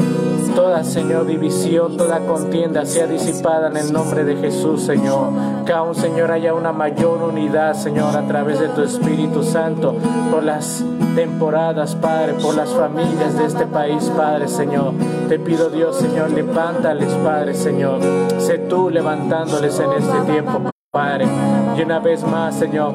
Toda, 0.55 0.83
Señor, 0.83 1.26
división 1.38 1.97
toda 1.97 2.18
contienda 2.21 2.85
sea 2.85 3.07
disipada 3.07 3.68
en 3.68 3.76
el 3.76 3.92
nombre 3.92 4.25
de 4.25 4.37
Jesús, 4.37 4.83
Señor. 4.83 5.30
Que 5.64 5.73
aún, 5.73 5.95
Señor, 5.95 6.33
haya 6.33 6.52
una 6.52 6.73
mayor 6.73 7.23
unidad, 7.23 7.75
Señor, 7.75 8.16
a 8.16 8.26
través 8.26 8.59
de 8.59 8.68
tu 8.68 8.83
Espíritu 8.83 9.45
Santo, 9.45 9.95
por 10.33 10.42
las 10.42 10.85
temporadas, 11.14 11.95
Padre, 11.95 12.35
por 12.35 12.57
las 12.57 12.71
familias 12.71 13.38
de 13.38 13.47
este 13.47 13.66
país, 13.66 14.11
Padre, 14.16 14.49
Señor. 14.49 14.95
Te 15.28 15.38
pido, 15.38 15.71
Dios, 15.71 15.97
Señor, 15.97 16.30
levántales, 16.33 17.12
Padre, 17.25 17.54
Señor. 17.54 18.00
Sé 18.38 18.59
tú 18.59 18.90
levantándoles 18.90 19.78
en 19.78 19.92
este 19.92 20.33
tiempo, 20.33 20.71
Padre. 20.90 21.26
Y 21.76 21.83
una 21.83 22.00
vez 22.00 22.25
más, 22.25 22.57
Señor. 22.57 22.95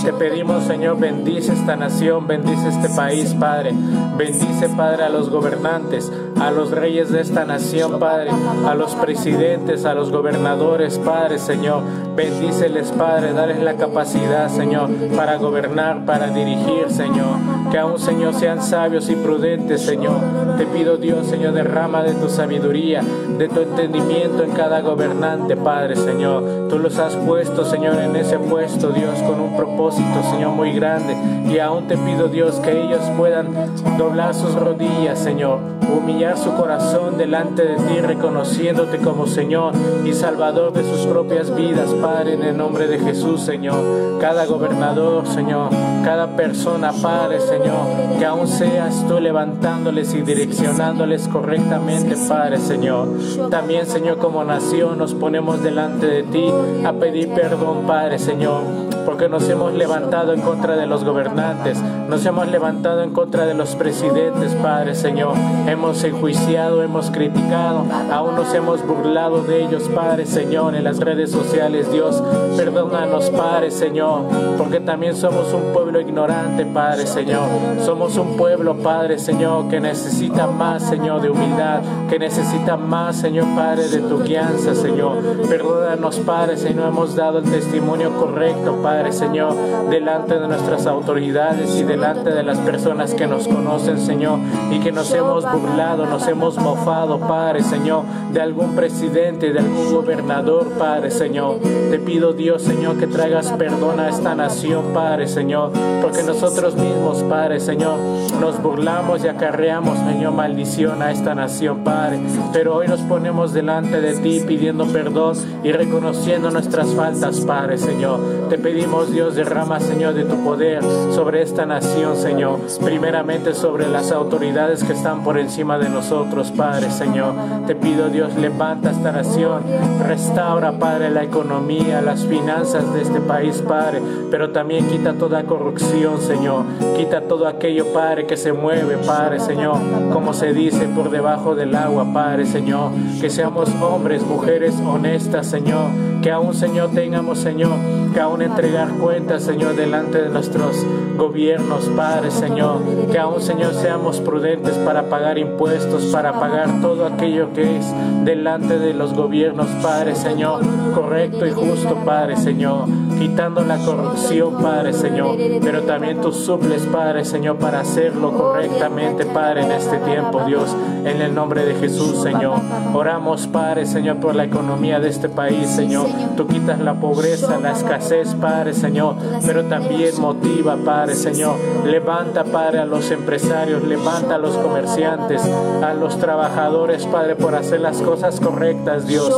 Te 0.00 0.12
pedimos, 0.12 0.64
Señor, 0.64 0.98
bendice 0.98 1.52
esta 1.52 1.76
nación, 1.76 2.26
bendice 2.26 2.68
este 2.68 2.88
país, 2.88 3.34
Padre. 3.34 3.72
Bendice, 4.16 4.68
Padre, 4.70 5.04
a 5.04 5.08
los 5.08 5.30
gobernantes, 5.30 6.10
a 6.40 6.50
los 6.50 6.72
reyes 6.72 7.10
de 7.12 7.20
esta 7.20 7.44
nación, 7.44 8.00
Padre, 8.00 8.30
a 8.66 8.74
los 8.74 8.96
presidentes, 8.96 9.84
a 9.84 9.94
los 9.94 10.10
gobernadores, 10.10 10.98
Padre, 10.98 11.38
Señor. 11.38 11.82
Bendíceles, 12.16 12.90
Padre, 12.90 13.32
dales 13.32 13.62
la 13.62 13.76
capacidad, 13.76 14.48
Señor, 14.48 14.90
para 15.14 15.36
gobernar, 15.36 16.04
para 16.04 16.28
dirigir, 16.28 16.86
Señor. 16.88 17.36
Que 17.72 17.78
aún, 17.78 17.98
Señor, 17.98 18.34
sean 18.34 18.62
sabios 18.62 19.08
y 19.08 19.16
prudentes, 19.16 19.80
Señor. 19.80 20.20
Te 20.58 20.66
pido, 20.66 20.98
Dios, 20.98 21.26
Señor, 21.26 21.54
derrama 21.54 22.02
de 22.02 22.12
tu 22.12 22.28
sabiduría, 22.28 23.02
de 23.38 23.48
tu 23.48 23.60
entendimiento 23.60 24.42
en 24.42 24.50
cada 24.50 24.82
gobernante, 24.82 25.56
Padre, 25.56 25.96
Señor. 25.96 26.68
Tú 26.68 26.78
los 26.78 26.98
has 26.98 27.16
puesto, 27.16 27.64
Señor, 27.64 27.98
en 27.98 28.14
ese 28.14 28.38
puesto, 28.38 28.90
Dios, 28.90 29.18
con 29.22 29.40
un 29.40 29.56
propósito, 29.56 30.22
Señor, 30.30 30.50
muy 30.50 30.72
grande. 30.72 31.16
Y 31.50 31.58
aún 31.60 31.88
te 31.88 31.96
pido, 31.96 32.28
Dios, 32.28 32.56
que 32.56 32.78
ellos 32.78 33.00
puedan 33.16 33.48
doblar 33.96 34.34
sus 34.34 34.54
rodillas, 34.54 35.18
Señor, 35.18 35.58
humillar 35.96 36.36
su 36.36 36.54
corazón 36.54 37.16
delante 37.16 37.62
de 37.62 37.76
ti, 37.76 38.00
reconociéndote 38.00 38.98
como 38.98 39.26
Señor 39.26 39.72
y 40.04 40.12
Salvador 40.12 40.74
de 40.74 40.84
sus 40.84 41.06
propias 41.06 41.54
vidas, 41.54 41.90
Padre, 41.94 42.34
en 42.34 42.42
el 42.42 42.56
nombre 42.56 42.86
de 42.86 42.98
Jesús, 42.98 43.40
Señor. 43.40 44.18
Cada 44.20 44.46
gobernador, 44.46 45.26
Señor, 45.26 45.70
cada 46.04 46.36
persona, 46.36 46.92
Padre, 46.92 47.40
Señor, 47.62 48.18
que 48.18 48.24
aún 48.24 48.48
seas 48.48 49.06
tú 49.06 49.20
levantándoles 49.20 50.14
y 50.14 50.22
direccionándoles 50.22 51.28
correctamente, 51.28 52.16
Padre, 52.28 52.58
Señor. 52.58 53.08
También, 53.50 53.86
Señor, 53.86 54.18
como 54.18 54.42
nación 54.42 54.98
nos 54.98 55.14
ponemos 55.14 55.62
delante 55.62 56.06
de 56.06 56.22
ti 56.24 56.44
a 56.84 56.92
pedir 56.92 57.28
perdón, 57.28 57.86
Padre, 57.86 58.18
Señor 58.18 58.81
porque 59.04 59.28
nos 59.28 59.48
hemos 59.48 59.72
levantado 59.74 60.32
en 60.32 60.40
contra 60.40 60.76
de 60.76 60.86
los 60.86 61.04
gobernantes, 61.04 61.78
nos 62.08 62.24
hemos 62.24 62.48
levantado 62.48 63.02
en 63.02 63.10
contra 63.10 63.46
de 63.46 63.54
los 63.54 63.74
presidentes, 63.74 64.54
Padre 64.54 64.94
Señor. 64.94 65.34
Hemos 65.66 66.02
enjuiciado, 66.04 66.82
hemos 66.82 67.10
criticado, 67.10 67.84
aún 68.10 68.36
nos 68.36 68.52
hemos 68.54 68.86
burlado 68.86 69.42
de 69.42 69.64
ellos, 69.64 69.88
Padre 69.94 70.26
Señor, 70.26 70.74
en 70.74 70.84
las 70.84 70.98
redes 70.98 71.30
sociales, 71.30 71.90
Dios. 71.90 72.22
Perdónanos, 72.56 73.30
Padre 73.30 73.70
Señor, 73.70 74.22
porque 74.58 74.80
también 74.80 75.16
somos 75.16 75.52
un 75.52 75.72
pueblo 75.72 76.00
ignorante, 76.00 76.64
Padre 76.66 77.06
Señor. 77.06 77.48
Somos 77.84 78.16
un 78.16 78.36
pueblo, 78.36 78.76
Padre 78.76 79.18
Señor, 79.18 79.68
que 79.68 79.80
necesita 79.80 80.46
más, 80.46 80.82
Señor, 80.82 81.22
de 81.22 81.30
humildad, 81.30 81.80
que 82.08 82.18
necesita 82.18 82.76
más, 82.76 83.16
Señor, 83.16 83.46
Padre, 83.56 83.88
de 83.88 83.98
tu 83.98 84.22
guianza, 84.22 84.74
Señor. 84.74 85.18
Perdónanos, 85.48 86.18
Padre, 86.20 86.56
si 86.56 86.74
no 86.74 86.86
hemos 86.86 87.16
dado 87.16 87.38
el 87.38 87.44
testimonio 87.44 88.12
correcto, 88.18 88.76
Padre 88.82 88.91
Padre 88.92 89.12
Señor, 89.12 89.54
delante 89.88 90.38
de 90.38 90.46
nuestras 90.46 90.86
autoridades 90.86 91.80
y 91.80 91.82
delante 91.82 92.28
de 92.28 92.42
las 92.42 92.58
personas 92.58 93.14
que 93.14 93.26
nos 93.26 93.48
conocen, 93.48 93.98
Señor, 93.98 94.38
y 94.70 94.80
que 94.80 94.92
nos 94.92 95.10
hemos 95.14 95.50
burlado, 95.50 96.04
nos 96.04 96.28
hemos 96.28 96.58
mofado, 96.58 97.18
Padre 97.18 97.62
Señor, 97.62 98.04
de 98.34 98.42
algún 98.42 98.76
presidente, 98.76 99.50
de 99.50 99.60
algún 99.60 99.94
gobernador, 99.94 100.68
Padre 100.78 101.10
Señor. 101.10 101.60
Te 101.90 101.98
pido, 102.00 102.34
Dios, 102.34 102.60
Señor, 102.60 102.98
que 102.98 103.06
traigas 103.06 103.50
perdón 103.52 103.98
a 103.98 104.10
esta 104.10 104.34
nación, 104.34 104.92
Padre 104.92 105.26
Señor, 105.26 105.72
porque 106.02 106.22
nosotros 106.22 106.74
mismos, 106.74 107.22
Padre 107.22 107.60
Señor, 107.60 107.98
nos 108.40 108.62
burlamos 108.62 109.24
y 109.24 109.28
acarreamos, 109.28 109.98
Señor, 110.00 110.34
maldición 110.34 111.00
a 111.00 111.12
esta 111.12 111.34
nación, 111.34 111.82
Padre. 111.82 112.20
Pero 112.52 112.76
hoy 112.76 112.88
nos 112.88 113.00
ponemos 113.00 113.54
delante 113.54 114.02
de 114.02 114.16
ti 114.16 114.42
pidiendo 114.46 114.84
perdón 114.84 115.38
y 115.64 115.72
reconociendo 115.72 116.50
nuestras 116.50 116.94
faltas, 116.94 117.40
Padre 117.40 117.78
Señor. 117.78 118.20
Te 118.50 118.58
pedimos, 118.58 118.81
Dios, 118.82 119.36
derrama, 119.36 119.80
Señor, 119.80 120.14
de 120.14 120.24
tu 120.24 120.36
poder 120.42 120.82
sobre 121.14 121.40
esta 121.42 121.64
nación, 121.64 122.16
Señor. 122.16 122.58
Primeramente 122.82 123.54
sobre 123.54 123.88
las 123.88 124.10
autoridades 124.10 124.82
que 124.84 124.92
están 124.92 125.22
por 125.22 125.38
encima 125.38 125.78
de 125.78 125.88
nosotros, 125.88 126.50
Padre 126.50 126.90
Señor. 126.90 127.32
Te 127.66 127.74
pido, 127.74 128.08
Dios, 128.08 128.34
levanta 128.34 128.90
esta 128.90 129.12
nación, 129.12 129.62
restaura, 130.06 130.72
Padre, 130.72 131.10
la 131.10 131.22
economía, 131.22 132.02
las 132.02 132.26
finanzas 132.26 132.92
de 132.92 133.02
este 133.02 133.20
país, 133.20 133.62
Padre, 133.66 134.02
pero 134.30 134.50
también 134.50 134.88
quita 134.88 135.14
toda 135.14 135.44
corrupción, 135.44 136.20
Señor. 136.20 136.64
Quita 136.96 137.22
todo 137.22 137.46
aquello, 137.46 137.92
Padre, 137.92 138.26
que 138.26 138.36
se 138.36 138.52
mueve, 138.52 138.98
Padre, 138.98 139.40
Señor, 139.40 139.76
como 140.12 140.34
se 140.34 140.52
dice, 140.52 140.86
por 140.86 141.10
debajo 141.10 141.54
del 141.54 141.74
agua, 141.76 142.06
Padre, 142.12 142.46
Señor. 142.46 142.90
Que 143.20 143.30
seamos 143.30 143.70
hombres, 143.80 144.22
mujeres 144.22 144.74
honestas, 144.84 145.46
Señor. 145.46 145.86
Que 146.20 146.30
aún, 146.30 146.54
Señor, 146.54 146.90
tengamos, 146.90 147.38
Señor, 147.38 147.72
que 148.12 148.20
aún 148.20 148.42
entregar 148.42 148.88
cuentas, 148.98 149.42
Señor, 149.42 149.74
delante 149.74 150.22
de 150.22 150.28
nuestros 150.28 150.84
gobiernos, 151.16 151.88
Padre, 151.96 152.30
Señor. 152.30 152.80
Que 153.10 153.18
aún, 153.18 153.40
Señor, 153.40 153.74
seamos 153.74 154.20
prudentes 154.20 154.76
para 154.78 155.08
pagar 155.08 155.38
impuestos, 155.38 156.06
para 156.06 156.38
pagar 156.38 156.80
todo 156.80 157.06
aquello 157.06 157.52
que 157.52 157.78
es 157.78 157.86
delante 158.24 158.78
de 158.78 158.94
los 158.94 159.14
gobiernos, 159.14 159.68
Padre, 159.82 160.14
Señor. 160.14 160.60
Correcto 160.94 161.46
y 161.46 161.52
justo, 161.52 161.96
Padre, 162.04 162.36
Señor. 162.36 162.86
Quitando 163.18 163.62
la 163.62 163.78
corrupción, 163.78 164.60
Padre, 164.60 164.92
Señor. 164.92 165.36
Pero 165.62 165.82
también 165.82 166.20
tú 166.20 166.32
suples, 166.32 166.82
Padre, 166.82 167.24
Señor, 167.24 167.56
para 167.56 167.80
hacerlo 167.80 168.32
correctamente, 168.32 169.24
Padre, 169.26 169.62
en 169.62 169.72
este 169.72 169.98
tiempo, 169.98 170.42
Dios. 170.44 170.76
En 171.04 171.20
el 171.20 171.34
nombre 171.34 171.64
de 171.64 171.74
Jesús, 171.74 172.22
Señor. 172.22 172.58
Oramos, 172.94 173.46
Padre, 173.46 173.86
Señor, 173.86 174.16
por 174.16 174.34
la 174.34 174.44
economía 174.44 175.00
de 175.00 175.08
este 175.08 175.28
país, 175.28 175.68
Señor. 175.68 176.06
Tú 176.36 176.46
quitas 176.46 176.80
la 176.80 176.94
pobreza, 176.94 177.58
la 177.58 177.72
escasez, 177.72 178.01
Padre, 178.40 178.74
Señor. 178.74 179.16
Pero 179.46 179.64
también 179.64 180.20
motiva, 180.20 180.76
Padre, 180.76 181.14
Señor. 181.14 181.56
Levanta, 181.84 182.44
Padre, 182.44 182.80
a 182.80 182.86
los 182.86 183.10
empresarios, 183.10 183.82
levanta 183.82 184.36
a 184.36 184.38
los 184.38 184.56
comerciantes, 184.56 185.42
a 185.82 185.94
los 185.94 186.18
trabajadores, 186.18 187.06
Padre, 187.06 187.36
por 187.36 187.54
hacer 187.54 187.80
las 187.80 187.98
cosas 188.02 188.40
correctas, 188.40 189.06
Dios 189.06 189.32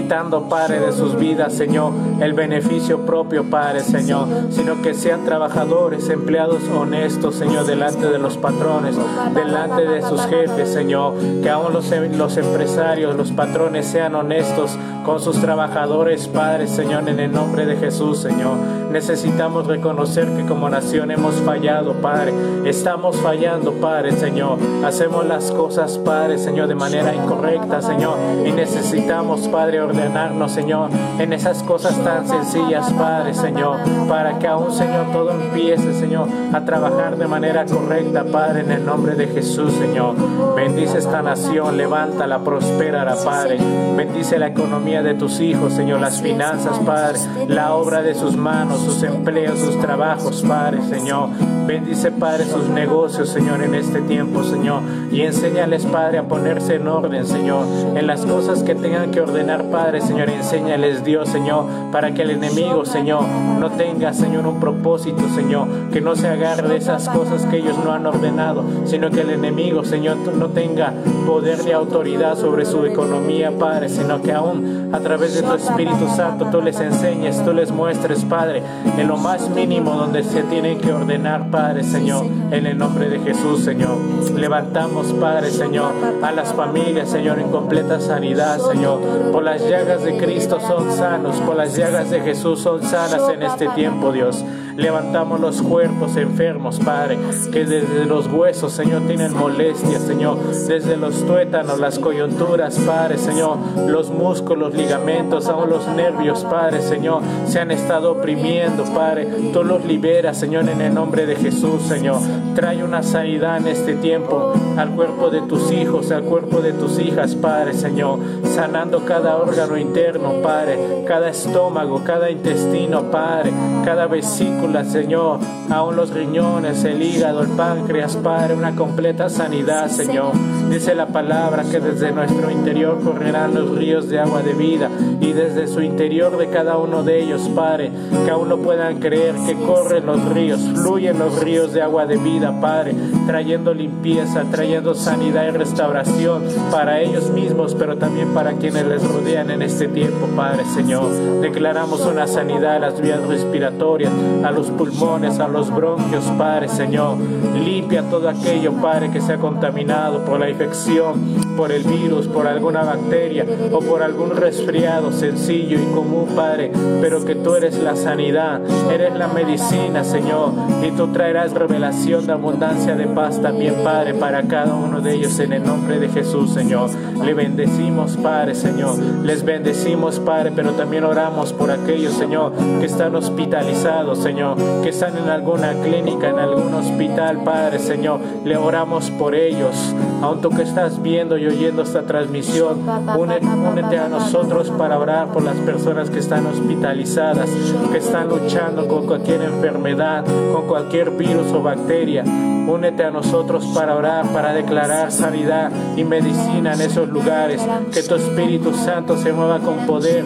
quitando, 0.00 0.48
Padre, 0.48 0.80
de 0.80 0.92
sus 0.92 1.16
vidas, 1.16 1.52
Señor, 1.52 1.92
el 2.20 2.32
beneficio 2.32 3.04
propio, 3.04 3.44
Padre, 3.44 3.80
Señor, 3.80 4.26
sino 4.50 4.80
que 4.80 4.94
sean 4.94 5.26
trabajadores, 5.26 6.08
empleados 6.08 6.62
honestos, 6.74 7.34
Señor, 7.34 7.66
delante 7.66 8.06
de 8.06 8.18
los 8.18 8.38
patrones, 8.38 8.96
delante 9.34 9.84
de 9.84 10.00
sus 10.00 10.22
jefes, 10.22 10.70
Señor, 10.70 11.14
que 11.42 11.50
aún 11.50 11.74
los, 11.74 11.90
los 12.16 12.36
empresarios, 12.38 13.14
los 13.14 13.30
patrones 13.32 13.86
sean 13.86 14.14
honestos 14.14 14.78
con 15.04 15.20
sus 15.20 15.40
trabajadores, 15.40 16.28
Padre, 16.28 16.66
Señor, 16.66 17.08
en 17.08 17.20
el 17.20 17.32
nombre 17.32 17.66
de 17.66 17.76
Jesús, 17.76 18.18
Señor. 18.18 18.56
Necesitamos 18.90 19.66
reconocer 19.66 20.28
que 20.36 20.44
como 20.44 20.68
nación 20.68 21.10
hemos 21.10 21.34
fallado, 21.36 21.94
Padre. 21.94 22.32
Estamos 22.64 23.16
fallando, 23.16 23.72
Padre, 23.74 24.12
Señor. 24.12 24.58
Hacemos 24.84 25.26
las 25.26 25.50
cosas, 25.52 25.98
Padre, 25.98 26.38
Señor, 26.38 26.68
de 26.68 26.74
manera 26.74 27.14
incorrecta, 27.14 27.80
Señor. 27.82 28.18
Y 28.46 28.52
necesitamos, 28.52 29.48
Padre, 29.48 29.80
ordenarnos, 29.90 30.52
Señor, 30.52 30.90
en 31.18 31.32
esas 31.32 31.62
cosas 31.62 31.96
tan 32.04 32.26
sencillas, 32.26 32.92
Padre, 32.92 33.34
Señor, 33.34 33.78
para 34.08 34.38
que 34.38 34.46
aún, 34.46 34.72
Señor, 34.72 35.06
todo 35.12 35.32
empiece, 35.32 35.92
Señor, 35.94 36.28
a 36.52 36.64
trabajar 36.64 37.16
de 37.16 37.26
manera 37.26 37.64
correcta, 37.66 38.24
Padre, 38.24 38.60
en 38.60 38.70
el 38.70 38.84
nombre 38.84 39.14
de 39.14 39.26
Jesús, 39.26 39.72
Señor. 39.74 40.14
Bendice 40.54 40.98
esta 40.98 41.22
nación, 41.22 41.76
levántala, 41.76 42.38
prospérala, 42.40 43.16
Padre. 43.24 43.58
Bendice 43.96 44.38
la 44.38 44.48
economía 44.48 45.02
de 45.02 45.14
tus 45.14 45.40
hijos, 45.40 45.72
Señor, 45.74 46.00
las 46.00 46.20
finanzas, 46.20 46.78
Padre, 46.80 47.18
la 47.48 47.74
obra 47.74 48.02
de 48.02 48.14
sus 48.14 48.36
manos, 48.36 48.80
sus 48.80 49.02
empleos, 49.02 49.58
sus 49.58 49.78
trabajos, 49.80 50.42
Padre, 50.46 50.82
Señor. 50.88 51.28
Bendice, 51.66 52.10
Padre, 52.10 52.44
sus 52.44 52.68
negocios, 52.68 53.28
Señor, 53.28 53.62
en 53.62 53.74
este 53.74 54.00
tiempo, 54.00 54.42
Señor. 54.42 54.82
Y 55.12 55.22
enséñales, 55.22 55.86
Padre, 55.86 56.18
a 56.18 56.24
ponerse 56.24 56.76
en 56.76 56.88
orden, 56.88 57.26
Señor, 57.26 57.64
en 57.94 58.06
las 58.06 58.24
cosas 58.26 58.62
que 58.62 58.74
tengan 58.74 59.10
que 59.10 59.20
ordenar, 59.20 59.69
Padre, 59.70 60.00
Señor. 60.00 60.28
Enséñales, 60.28 61.04
Dios, 61.04 61.28
Señor, 61.28 61.64
para 61.92 62.12
que 62.12 62.22
el 62.22 62.30
enemigo, 62.30 62.84
Señor, 62.84 63.24
no 63.58 63.70
tenga, 63.70 64.12
Señor, 64.12 64.46
un 64.46 64.58
propósito, 64.58 65.28
Señor, 65.34 65.66
que 65.92 66.00
no 66.00 66.16
se 66.16 66.28
agarre 66.28 66.68
de 66.68 66.76
esas 66.76 67.08
cosas 67.08 67.44
que 67.46 67.58
ellos 67.58 67.76
no 67.84 67.92
han 67.92 68.06
ordenado, 68.06 68.64
sino 68.84 69.10
que 69.10 69.20
el 69.20 69.30
enemigo, 69.30 69.84
Señor, 69.84 70.16
no 70.16 70.48
tenga 70.48 70.92
poder 71.26 71.62
de 71.62 71.72
autoridad 71.72 72.36
sobre 72.36 72.64
su 72.64 72.84
economía, 72.84 73.52
Padre, 73.58 73.88
sino 73.88 74.20
que 74.22 74.32
aún 74.32 74.90
a 74.92 74.98
través 75.00 75.34
de 75.34 75.42
tu 75.42 75.54
Espíritu 75.54 76.08
Santo 76.08 76.46
tú 76.50 76.60
les 76.60 76.80
enseñes, 76.80 77.44
tú 77.44 77.52
les 77.52 77.70
muestres, 77.70 78.24
Padre, 78.24 78.62
en 78.98 79.06
lo 79.06 79.16
más 79.16 79.48
mínimo 79.50 79.92
donde 79.92 80.24
se 80.24 80.42
tienen 80.44 80.80
que 80.80 80.92
ordenar, 80.92 81.50
Padre, 81.50 81.84
Señor, 81.84 82.24
en 82.50 82.66
el 82.66 82.76
nombre 82.76 83.08
de 83.08 83.20
Jesús, 83.20 83.60
Señor. 83.60 83.96
Levantamos, 84.36 85.12
Padre, 85.14 85.50
Señor, 85.50 85.92
a 86.22 86.32
las 86.32 86.52
familias, 86.54 87.10
Señor, 87.10 87.38
en 87.38 87.50
completa 87.50 88.00
sanidad, 88.00 88.58
Señor. 88.58 89.00
Por 89.32 89.44
las 89.44 89.59
llagas 89.68 90.02
de 90.02 90.16
Cristo 90.16 90.58
son 90.60 90.92
sanos, 90.96 91.36
por 91.40 91.56
las 91.56 91.76
llagas 91.76 92.10
de 92.10 92.20
Jesús 92.20 92.60
son 92.60 92.82
sanas 92.82 93.28
en 93.28 93.42
este 93.42 93.68
tiempo, 93.68 94.12
Dios. 94.12 94.44
Levantamos 94.76 95.40
los 95.40 95.62
cuerpos 95.62 96.16
enfermos, 96.16 96.78
Padre, 96.78 97.18
que 97.52 97.64
desde 97.64 98.06
los 98.06 98.26
huesos, 98.26 98.72
Señor, 98.72 99.02
tienen 99.06 99.36
molestias, 99.36 100.02
Señor. 100.02 100.38
Desde 100.68 100.96
los 100.96 101.26
tuétanos, 101.26 101.78
las 101.78 101.98
coyunturas, 101.98 102.78
Padre, 102.78 103.18
Señor, 103.18 103.58
los 103.88 104.10
músculos, 104.10 104.74
ligamentos, 104.74 105.48
aún 105.48 105.70
los 105.70 105.86
nervios, 105.88 106.44
Padre, 106.44 106.82
Señor, 106.82 107.22
se 107.46 107.60
han 107.60 107.70
estado 107.70 108.12
oprimiendo, 108.12 108.84
Padre. 108.94 109.26
Tú 109.52 109.64
los 109.64 109.84
liberas, 109.84 110.38
Señor, 110.38 110.68
en 110.68 110.80
el 110.80 110.94
nombre 110.94 111.26
de 111.26 111.36
Jesús, 111.36 111.82
Señor. 111.82 112.20
Trae 112.54 112.82
una 112.84 113.02
sanidad 113.02 113.58
en 113.58 113.68
este 113.68 113.94
tiempo 113.94 114.52
al 114.76 114.90
cuerpo 114.90 115.30
de 115.30 115.42
tus 115.42 115.70
hijos, 115.72 116.10
al 116.10 116.22
cuerpo 116.22 116.60
de 116.60 116.72
tus 116.72 116.98
hijas, 116.98 117.34
Padre, 117.34 117.74
Señor. 117.74 118.18
Sanando 118.44 119.04
cada 119.04 119.36
órgano 119.36 119.76
interno, 119.76 120.34
Padre, 120.42 121.04
cada 121.06 121.30
estómago, 121.30 122.02
cada 122.04 122.30
intestino, 122.30 123.10
Padre, 123.10 123.52
cada 123.84 124.06
vesícula, 124.06 124.59
Señor. 124.84 125.40
Aún 125.70 125.96
los 125.96 126.10
riñones, 126.10 126.84
el 126.84 127.02
hígado, 127.02 127.40
el 127.42 127.48
páncreas, 127.48 128.16
Padre, 128.16 128.54
una 128.54 128.76
completa 128.76 129.28
sanidad, 129.28 129.88
Señor. 129.88 130.32
Dice 130.68 130.94
la 130.94 131.06
palabra 131.06 131.64
que 131.64 131.80
desde 131.80 132.12
nuestro 132.12 132.50
interior 132.50 133.00
correrán 133.02 133.54
los 133.54 133.76
ríos 133.76 134.08
de 134.08 134.20
agua 134.20 134.42
de 134.42 134.52
vida 134.52 134.88
y 135.20 135.32
desde 135.32 135.66
su 135.66 135.80
interior 135.80 136.36
de 136.36 136.48
cada 136.48 136.76
uno 136.76 137.02
de 137.02 137.22
ellos, 137.22 137.48
Padre, 137.54 137.90
que 138.24 138.30
aún 138.30 138.48
no 138.48 138.58
puedan 138.58 139.00
creer 139.00 139.34
que 139.46 139.54
corren 139.54 140.06
los 140.06 140.24
ríos, 140.32 140.60
fluyen 140.74 141.18
los 141.18 141.42
ríos 141.42 141.72
de 141.72 141.82
agua 141.82 142.06
de 142.06 142.18
vida, 142.18 142.60
Padre, 142.60 142.94
trayendo 143.26 143.74
limpieza, 143.74 144.44
trayendo 144.50 144.94
sanidad 144.94 145.48
y 145.48 145.50
restauración 145.50 146.44
para 146.70 147.00
ellos 147.00 147.30
mismos, 147.30 147.74
pero 147.74 147.96
también 147.96 148.28
para 148.34 148.52
quienes 148.52 148.86
les 148.86 149.02
rodean 149.02 149.50
en 149.50 149.62
este 149.62 149.88
tiempo, 149.88 150.26
Padre 150.36 150.64
Señor. 150.74 151.10
Declaramos 151.40 152.06
una 152.06 152.26
sanidad 152.26 152.76
a 152.76 152.78
las 152.78 153.00
vías 153.00 153.26
respiratorias, 153.26 154.12
a 154.44 154.49
los 154.50 154.70
pulmones, 154.70 155.38
a 155.38 155.48
los 155.48 155.74
bronquios, 155.74 156.24
Padre 156.38 156.68
Señor. 156.68 157.18
Limpia 157.64 158.08
todo 158.08 158.28
aquello, 158.28 158.72
Padre, 158.74 159.10
que 159.10 159.20
se 159.20 159.34
ha 159.34 159.38
contaminado 159.38 160.24
por 160.24 160.40
la 160.40 160.48
infección, 160.48 161.49
por 161.60 161.72
el 161.72 161.82
virus, 161.82 162.26
por 162.26 162.46
alguna 162.46 162.84
bacteria 162.84 163.44
o 163.70 163.80
por 163.80 164.02
algún 164.02 164.34
resfriado 164.34 165.12
sencillo 165.12 165.78
y 165.78 165.84
común, 165.92 166.28
Padre, 166.34 166.72
pero 167.02 167.22
que 167.22 167.34
tú 167.34 167.54
eres 167.54 167.78
la 167.78 167.96
sanidad, 167.96 168.62
eres 168.90 169.14
la 169.14 169.28
medicina, 169.28 170.02
Señor, 170.02 170.52
y 170.82 170.90
tú 170.92 171.08
traerás 171.08 171.52
revelación 171.52 172.26
de 172.26 172.32
abundancia 172.32 172.94
de 172.94 173.08
paz 173.08 173.42
también, 173.42 173.74
Padre, 173.84 174.14
para 174.14 174.44
cada 174.44 174.74
uno 174.74 175.02
de 175.02 175.12
ellos 175.12 175.38
en 175.38 175.52
el 175.52 175.62
nombre 175.62 175.98
de 175.98 176.08
Jesús, 176.08 176.54
Señor. 176.54 176.88
Le 177.22 177.34
bendecimos, 177.34 178.16
Padre, 178.16 178.54
Señor. 178.54 178.98
Les 179.22 179.44
bendecimos, 179.44 180.18
Padre, 180.18 180.52
pero 180.56 180.70
también 180.72 181.04
oramos 181.04 181.52
por 181.52 181.70
aquellos, 181.70 182.14
Señor, 182.14 182.54
que 182.80 182.86
están 182.86 183.14
hospitalizados, 183.14 184.18
Señor, 184.20 184.56
que 184.82 184.88
están 184.88 185.18
en 185.18 185.28
alguna 185.28 185.74
clínica, 185.82 186.30
en 186.30 186.38
algún 186.38 186.72
hospital, 186.72 187.44
Padre, 187.44 187.78
Señor. 187.80 188.18
Le 188.46 188.56
oramos 188.56 189.10
por 189.10 189.34
ellos. 189.34 189.76
Aún 190.22 190.40
tú 190.40 190.50
que 190.50 190.62
estás 190.62 191.02
viendo 191.02 191.38
y 191.38 191.46
oyendo 191.46 191.82
esta 191.82 192.02
transmisión, 192.02 192.80
únete 193.16 193.98
a 193.98 194.08
nosotros 194.08 194.70
para 194.70 194.98
orar 194.98 195.28
por 195.28 195.42
las 195.42 195.56
personas 195.56 196.10
que 196.10 196.18
están 196.18 196.46
hospitalizadas, 196.46 197.48
que 197.90 197.98
están 197.98 198.28
luchando 198.28 198.86
con 198.86 199.06
cualquier 199.06 199.42
enfermedad, 199.42 200.24
con 200.52 200.66
cualquier 200.66 201.10
virus 201.12 201.52
o 201.52 201.62
bacteria. 201.62 202.24
Únete 202.24 203.04
a 203.04 203.10
nosotros 203.10 203.64
para 203.74 203.96
orar, 203.96 204.26
para 204.26 204.52
declarar 204.52 205.10
sanidad 205.10 205.72
y 205.96 206.04
medicina 206.04 206.74
en 206.74 206.82
esos 206.82 207.08
lugares. 207.08 207.60
Que 207.92 208.02
tu 208.02 208.14
Espíritu 208.14 208.72
Santo 208.74 209.16
se 209.16 209.32
mueva 209.32 209.58
con 209.60 209.86
poder 209.86 210.24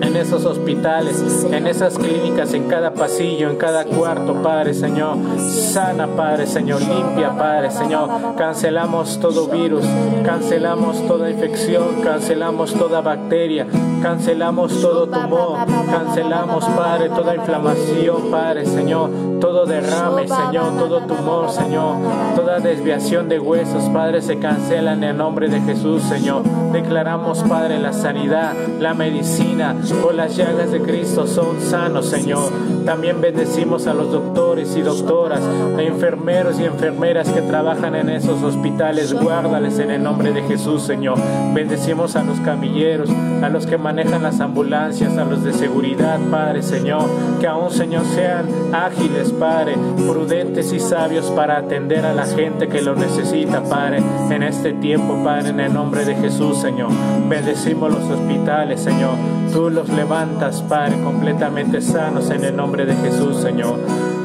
en 0.00 0.16
esos 0.16 0.44
hospitales, 0.44 1.46
en 1.50 1.66
esas 1.66 1.96
clínicas, 1.96 2.52
en 2.52 2.68
cada 2.68 2.92
pasillo, 2.92 3.48
en 3.48 3.56
cada 3.56 3.84
cuarto, 3.84 4.42
Padre 4.42 4.74
Señor. 4.74 5.16
Sana, 5.38 6.06
Padre 6.08 6.46
Señor, 6.46 6.82
limpia, 6.82 7.30
Padre 7.36 7.70
Señor. 7.70 8.10
Cancelamos 8.36 9.03
todo 9.04 9.48
virus, 9.48 9.84
cancelamos 10.24 11.06
toda 11.06 11.30
infección, 11.30 12.00
cancelamos 12.02 12.72
toda 12.72 13.02
bacteria, 13.02 13.66
cancelamos 14.04 14.82
todo 14.82 15.06
tumor, 15.06 15.60
cancelamos, 15.90 16.62
Padre, 16.66 17.08
toda 17.08 17.36
inflamación, 17.36 18.30
Padre 18.30 18.66
Señor, 18.66 19.10
todo 19.40 19.64
derrame, 19.64 20.28
Señor, 20.28 20.76
todo 20.76 21.00
tumor, 21.06 21.48
Señor, 21.48 21.96
toda 22.36 22.60
desviación 22.60 23.30
de 23.30 23.40
huesos, 23.40 23.84
Padre, 23.84 24.20
se 24.20 24.38
cancela 24.38 24.92
en 24.92 25.04
el 25.04 25.16
nombre 25.16 25.48
de 25.48 25.58
Jesús, 25.62 26.02
Señor. 26.02 26.42
Declaramos, 26.70 27.44
Padre, 27.44 27.78
la 27.78 27.94
sanidad, 27.94 28.52
la 28.78 28.92
medicina, 28.92 29.74
por 30.02 30.14
las 30.14 30.36
llagas 30.36 30.70
de 30.70 30.82
Cristo 30.82 31.26
son 31.26 31.58
sanos, 31.62 32.04
Señor. 32.04 32.50
También 32.84 33.22
bendecimos 33.22 33.86
a 33.86 33.94
los 33.94 34.12
doctores 34.12 34.76
y 34.76 34.82
doctoras, 34.82 35.40
a 35.40 35.82
enfermeros 35.82 36.60
y 36.60 36.64
enfermeras 36.64 37.30
que 37.30 37.40
trabajan 37.40 37.94
en 37.94 38.10
esos 38.10 38.42
hospitales. 38.42 39.14
Guárdales 39.14 39.78
en 39.78 39.90
el 39.90 40.02
nombre 40.02 40.32
de 40.32 40.42
Jesús, 40.42 40.82
Señor. 40.82 41.16
Bendecimos 41.54 42.16
a 42.16 42.22
los 42.22 42.38
camilleros, 42.40 43.08
a 43.42 43.48
los 43.48 43.66
que 43.66 43.78
manejan 43.78 43.93
las 43.96 44.40
ambulancias, 44.40 45.16
a 45.16 45.24
los 45.24 45.44
de 45.44 45.52
seguridad, 45.52 46.18
Padre, 46.30 46.62
Señor. 46.62 47.04
Que 47.40 47.46
aún, 47.46 47.70
Señor, 47.70 48.04
sean 48.14 48.46
ágiles, 48.72 49.32
Padre, 49.32 49.74
prudentes 49.96 50.72
y 50.72 50.80
sabios 50.80 51.30
para 51.30 51.58
atender 51.58 52.04
a 52.04 52.14
la 52.14 52.26
gente 52.26 52.68
que 52.68 52.82
lo 52.82 52.96
necesita, 52.96 53.62
Padre, 53.62 54.02
en 54.30 54.42
este 54.42 54.72
tiempo, 54.72 55.22
Padre, 55.22 55.50
en 55.50 55.60
el 55.60 55.72
nombre 55.72 56.04
de 56.04 56.14
Jesús, 56.16 56.58
Señor. 56.58 56.90
Bendecimos 57.28 57.92
los 57.92 58.04
hospitales, 58.10 58.80
Señor. 58.80 59.14
Tú 59.52 59.70
los 59.70 59.88
levantas, 59.88 60.62
Padre, 60.62 61.00
completamente 61.02 61.80
sanos 61.80 62.30
en 62.30 62.44
el 62.44 62.56
nombre 62.56 62.86
de 62.86 62.96
Jesús, 62.96 63.36
Señor. 63.36 63.78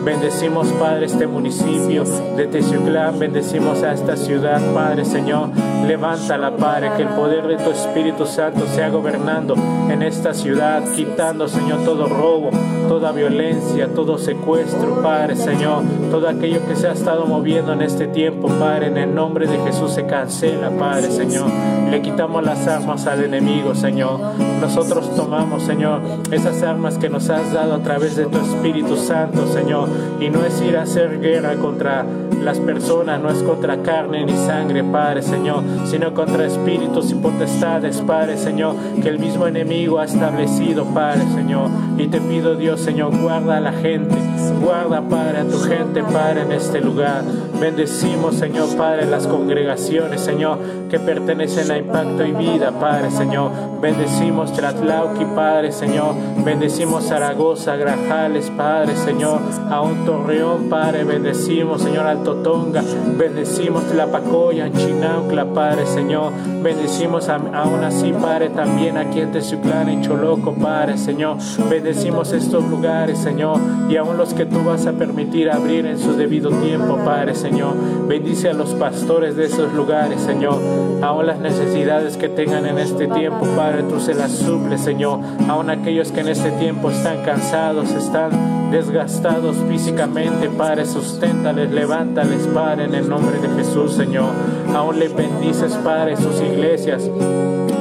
Bendecimos, 0.03 0.67
Padre, 0.79 1.05
este 1.05 1.27
municipio 1.27 2.03
de 2.36 2.47
Teciuclán. 2.47 3.19
Bendecimos 3.19 3.84
a 3.84 3.93
esta 3.93 4.15
ciudad, 4.15 4.62
Padre, 4.73 5.05
Señor. 5.05 5.49
Levántala, 5.85 6.55
Padre, 6.55 6.91
que 6.95 7.03
el 7.03 7.09
poder 7.09 7.47
de 7.47 7.57
tu 7.57 7.71
Espíritu 7.71 8.25
Santo 8.25 8.67
sea 8.67 8.89
gobernando 8.89 9.55
en 9.89 10.03
esta 10.03 10.33
ciudad, 10.33 10.83
quitando, 10.95 11.47
Señor, 11.47 11.83
todo 11.83 12.07
robo, 12.07 12.51
toda 12.87 13.11
violencia, 13.11 13.87
todo 13.93 14.17
secuestro, 14.17 15.01
Padre, 15.01 15.35
Señor. 15.35 15.83
Todo 16.11 16.27
aquello 16.27 16.65
que 16.67 16.75
se 16.75 16.87
ha 16.87 16.91
estado 16.91 17.25
moviendo 17.25 17.73
en 17.73 17.81
este 17.81 18.07
tiempo, 18.07 18.47
Padre, 18.59 18.87
en 18.87 18.97
el 18.97 19.15
nombre 19.15 19.47
de 19.47 19.57
Jesús 19.59 19.91
se 19.91 20.05
cancela, 20.05 20.69
Padre, 20.69 21.09
Señor. 21.11 21.49
Le 21.89 22.01
quitamos 22.01 22.43
las 22.43 22.67
armas 22.67 23.07
al 23.07 23.23
enemigo, 23.23 23.73
Señor. 23.73 24.19
Nosotros 24.61 25.15
tomamos, 25.15 25.63
Señor, 25.63 26.01
esas 26.31 26.61
armas 26.61 26.97
que 26.97 27.09
nos 27.09 27.29
has 27.29 27.51
dado 27.51 27.73
a 27.73 27.79
través 27.79 28.15
de 28.15 28.25
tu 28.25 28.37
Espíritu 28.37 28.95
Santo, 28.95 29.47
Señor. 29.47 29.89
Y 30.19 30.29
no 30.29 30.45
es 30.45 30.61
ir 30.61 30.77
a 30.77 30.83
hacer 30.83 31.19
guerra 31.19 31.55
contra 31.55 32.05
las 32.43 32.60
personas, 32.60 33.21
no 33.21 33.30
es 33.30 33.41
contra 33.43 33.82
carne 33.82 34.25
ni 34.25 34.34
sangre, 34.34 34.84
Padre, 34.84 35.21
Señor, 35.21 35.63
sino 35.86 36.13
contra 36.13 36.45
espíritus 36.45 37.12
y 37.12 37.15
potestades, 37.15 38.02
Padre, 38.02 38.38
Señor, 38.38 38.75
que 39.02 39.10
el 39.10 39.19
mismo 39.19 39.47
enemigo 39.47 39.99
ha 39.99 40.06
establecido, 40.06 40.86
Padre, 40.86 41.21
Señor. 41.36 41.69
Y 41.99 42.07
te 42.07 42.21
pido, 42.21 42.55
Dios, 42.55 42.79
Señor, 42.79 43.12
guarda 43.19 43.57
a 43.57 43.59
la 43.59 43.73
gente, 43.73 44.15
guarda, 44.63 45.01
Padre, 45.01 45.39
a 45.39 45.43
tu 45.43 45.59
gente, 45.59 46.01
Padre, 46.01 46.43
en 46.43 46.53
este 46.53 46.79
lugar. 46.79 47.23
Bendecimos, 47.59 48.35
Señor, 48.35 48.73
Padre, 48.77 49.05
las 49.05 49.27
congregaciones, 49.27 50.21
Señor, 50.21 50.59
que 50.89 50.97
pertenecen 50.97 51.69
a 51.69 51.77
Impacto 51.77 52.25
y 52.25 52.31
Vida, 52.31 52.71
Padre, 52.71 53.12
Señor. 53.12 53.51
Bendecimos 53.81 54.53
Tratlauqui, 54.53 55.25
Padre, 55.35 55.73
Señor. 55.73 56.15
Bendecimos 56.45 57.03
Zaragoza, 57.03 57.75
Grajales, 57.75 58.49
Padre, 58.55 58.95
Señor. 58.95 59.41
A 59.69 59.81
un 59.81 60.05
Torreón, 60.05 60.69
Padre, 60.69 61.03
bendecimos, 61.03 61.81
Señor, 61.81 62.07
Alto 62.07 62.35
Tonga. 62.35 62.81
Bendecimos 63.17 63.83
Tlapacoya, 63.91 64.71
Chinaucla, 64.71 65.53
Padre, 65.53 65.85
Señor. 65.85 66.31
Bendecimos 66.61 67.29
aún 67.29 67.83
así, 67.83 68.11
Padre, 68.11 68.49
también 68.49 68.97
aquí 68.97 69.21
en 69.21 69.31
Teciuclán, 69.31 69.87
en 69.87 70.01
Choloco, 70.01 70.53
Padre, 70.53 70.97
Señor. 70.97 71.37
Bendecimos 71.69 72.33
estos 72.33 72.65
lugares, 72.69 73.17
Señor, 73.17 73.57
y 73.89 73.95
aún 73.95 74.17
los 74.17 74.33
que 74.33 74.45
tú 74.45 74.63
vas 74.65 74.85
a 74.85 74.91
permitir 74.91 75.49
abrir 75.49 75.85
en 75.85 75.97
su 75.97 76.13
debido 76.13 76.49
tiempo, 76.49 76.97
Padre, 77.05 77.35
Señor. 77.35 77.75
Bendice 78.07 78.49
a 78.49 78.53
los 78.53 78.73
pastores 78.73 79.37
de 79.37 79.45
esos 79.45 79.73
lugares, 79.73 80.21
Señor. 80.21 80.59
Aún 81.01 81.27
las 81.27 81.39
necesidades 81.39 82.17
que 82.17 82.27
tengan 82.27 82.65
en 82.65 82.77
este 82.77 83.07
tiempo, 83.07 83.45
Padre, 83.55 83.83
tú 83.83 83.99
se 83.99 84.13
las 84.13 84.31
suples, 84.31 84.81
Señor. 84.81 85.19
Aún 85.47 85.69
aquellos 85.69 86.11
que 86.11 86.19
en 86.19 86.27
este 86.27 86.51
tiempo 86.51 86.91
están 86.91 87.23
cansados, 87.23 87.91
están 87.91 88.31
desgastados 88.71 89.55
físicamente, 89.69 90.49
Padre, 90.49 90.85
susténtales, 90.85 91.71
levántales, 91.71 92.47
Padre, 92.53 92.85
en 92.85 92.95
el 92.95 93.09
nombre 93.09 93.39
de 93.39 93.49
Jesús, 93.55 93.93
Señor. 93.93 94.29
Aún 94.75 94.99
le 94.99 95.07
bendices, 95.07 95.73
Padre, 95.83 96.17
sus 96.17 96.39
iglesias 96.53 97.09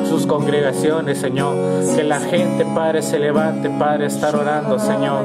sus 0.09 0.27
congregaciones, 0.27 1.19
Señor. 1.19 1.55
Que 1.97 2.05
la 2.05 2.21
gente, 2.21 2.65
Padre, 2.65 3.03
se 3.03 3.19
levante, 3.19 3.71
Padre, 3.71 4.05
a 4.05 4.09
estar 4.09 4.35
orando, 4.35 4.79
Señor 4.79 5.25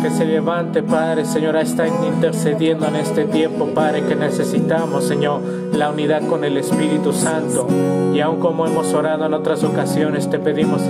que 0.00 0.10
se 0.10 0.24
levante, 0.24 0.82
Padre, 0.82 1.24
Señor, 1.24 1.56
a 1.56 1.62
estar 1.62 1.88
intercediendo 1.88 2.86
en 2.86 2.96
este 2.96 3.24
tiempo, 3.24 3.66
Padre, 3.74 4.04
que 4.04 4.14
necesitamos, 4.14 5.04
Señor, 5.04 5.40
la 5.72 5.90
unidad 5.90 6.22
con 6.26 6.44
el 6.44 6.56
Espíritu 6.56 7.12
Santo. 7.12 7.66
Y 8.14 8.20
aun 8.20 8.38
como 8.38 8.66
hemos 8.66 8.92
orado 8.94 9.26
en 9.26 9.34
otras 9.34 9.64
ocasiones, 9.64 10.30
te 10.30 10.38
pedimos, 10.38 10.82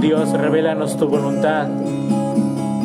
Dios, 0.00 0.30
revelanos 0.32 0.96
tu 0.96 1.08
voluntad. 1.08 1.68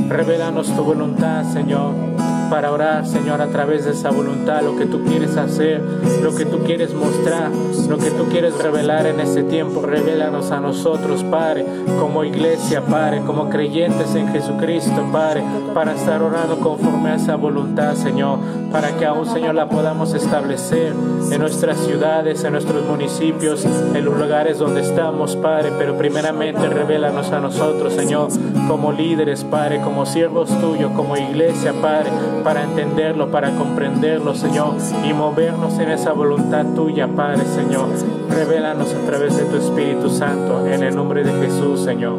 Revelanos 0.10 0.76
tu 0.76 0.84
voluntad, 0.84 1.44
Señor 1.54 2.29
para 2.50 2.72
orar, 2.72 3.06
Señor, 3.06 3.42
a 3.42 3.48
través 3.48 3.86
de 3.86 3.92
esa 3.92 4.10
voluntad, 4.10 4.62
lo 4.62 4.76
que 4.76 4.86
tú 4.86 5.04
quieres 5.04 5.38
hacer, 5.38 5.82
lo 6.24 6.36
que 6.36 6.46
tú 6.46 6.60
quieres 6.60 6.94
mostrar, 6.94 7.52
lo 7.88 7.98
que 7.98 8.12
tú 8.12 8.26
quieres 8.26 8.58
revelar 8.58 9.06
en 9.08 9.20
este 9.20 9.44
tiempo. 9.44 9.82
Revélanos 9.82 10.52
a 10.52 10.60
nosotros, 10.60 11.24
Padre, 11.24 11.66
como 12.00 12.24
iglesia, 12.24 12.82
Padre, 12.82 13.22
como 13.26 13.50
creyentes 13.50 14.16
en 14.16 14.30
Jesucristo, 14.30 15.08
Padre, 15.12 15.44
para 15.74 15.94
estar 15.94 16.22
orando 16.22 16.60
conforme 16.60 17.12
a 17.12 17.16
esa 17.16 17.36
voluntad, 17.36 17.96
Señor, 17.96 18.40
para 18.72 18.98
que 18.98 19.06
aún, 19.06 19.26
Señor, 19.26 19.56
la 19.56 19.70
podamos 19.70 20.14
establecer 20.14 20.94
en 21.32 21.40
nuestras 21.40 21.78
ciudades, 21.80 22.44
en 22.44 22.54
nuestros 22.54 22.86
municipios, 22.86 23.66
en 23.66 24.06
los 24.06 24.18
lugares 24.18 24.58
donde 24.60 24.82
estamos, 24.82 25.36
Padre, 25.36 25.72
pero 25.78 25.98
primeramente 25.98 26.68
revélanos 26.68 27.32
a 27.32 27.40
nosotros, 27.40 27.94
Señor, 27.94 28.30
como 28.68 28.92
líderes, 28.92 29.44
Padre, 29.44 29.82
como 29.82 30.06
siervos 30.06 30.50
tuyos, 30.60 30.92
como 30.96 31.16
iglesia, 31.18 31.74
Padre, 31.82 32.10
para 32.44 32.64
entenderlo, 32.64 33.30
para 33.32 33.52
comprenderlo, 33.52 34.36
Señor, 34.36 34.76
y 35.08 35.14
movernos 35.14 35.80
en 35.80 35.92
esa 35.92 36.14
voluntad 36.14 36.66
tuya, 36.76 37.08
Padre, 37.08 37.46
Señor. 37.46 37.90
Revélanos 38.30 38.94
a 38.94 39.06
través 39.06 39.38
de 39.38 39.44
tu 39.46 39.58
Espíritu 39.58 40.10
Santo, 40.10 40.66
en 40.68 40.84
el 40.84 40.96
nombre 40.96 41.24
de 41.24 41.32
Jesús, 41.46 41.82
Señor. 41.82 42.18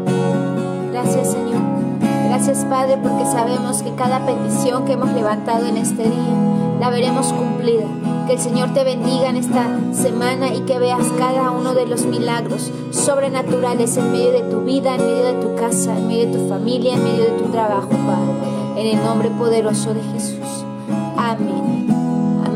Gracias, 0.92 1.32
Señor. 1.32 1.49
Gracias, 2.42 2.64
Padre, 2.64 2.96
porque 2.96 3.26
sabemos 3.26 3.82
que 3.82 3.94
cada 3.94 4.24
petición 4.24 4.86
que 4.86 4.94
hemos 4.94 5.12
levantado 5.12 5.66
en 5.66 5.76
este 5.76 6.04
día 6.04 6.34
la 6.80 6.88
veremos 6.88 7.34
cumplida. 7.34 7.84
Que 8.26 8.32
el 8.32 8.38
Señor 8.38 8.72
te 8.72 8.82
bendiga 8.82 9.28
en 9.28 9.36
esta 9.36 9.66
semana 9.92 10.48
y 10.54 10.60
que 10.60 10.78
veas 10.78 11.06
cada 11.18 11.50
uno 11.50 11.74
de 11.74 11.86
los 11.86 12.06
milagros 12.06 12.72
sobrenaturales 12.92 13.94
en 13.98 14.12
medio 14.12 14.32
de 14.32 14.42
tu 14.44 14.62
vida, 14.62 14.94
en 14.94 15.02
medio 15.02 15.24
de 15.24 15.34
tu 15.34 15.54
casa, 15.54 15.94
en 15.94 16.08
medio 16.08 16.30
de 16.30 16.38
tu 16.38 16.48
familia, 16.48 16.94
en 16.94 17.04
medio 17.04 17.24
de 17.24 17.32
tu 17.32 17.44
trabajo, 17.50 17.90
Padre 17.90 18.60
en 18.80 18.86
el 18.86 19.04
nombre 19.04 19.28
poderoso 19.30 19.92
de 19.92 20.02
Jesús. 20.02 20.64
Amén. 21.16 21.69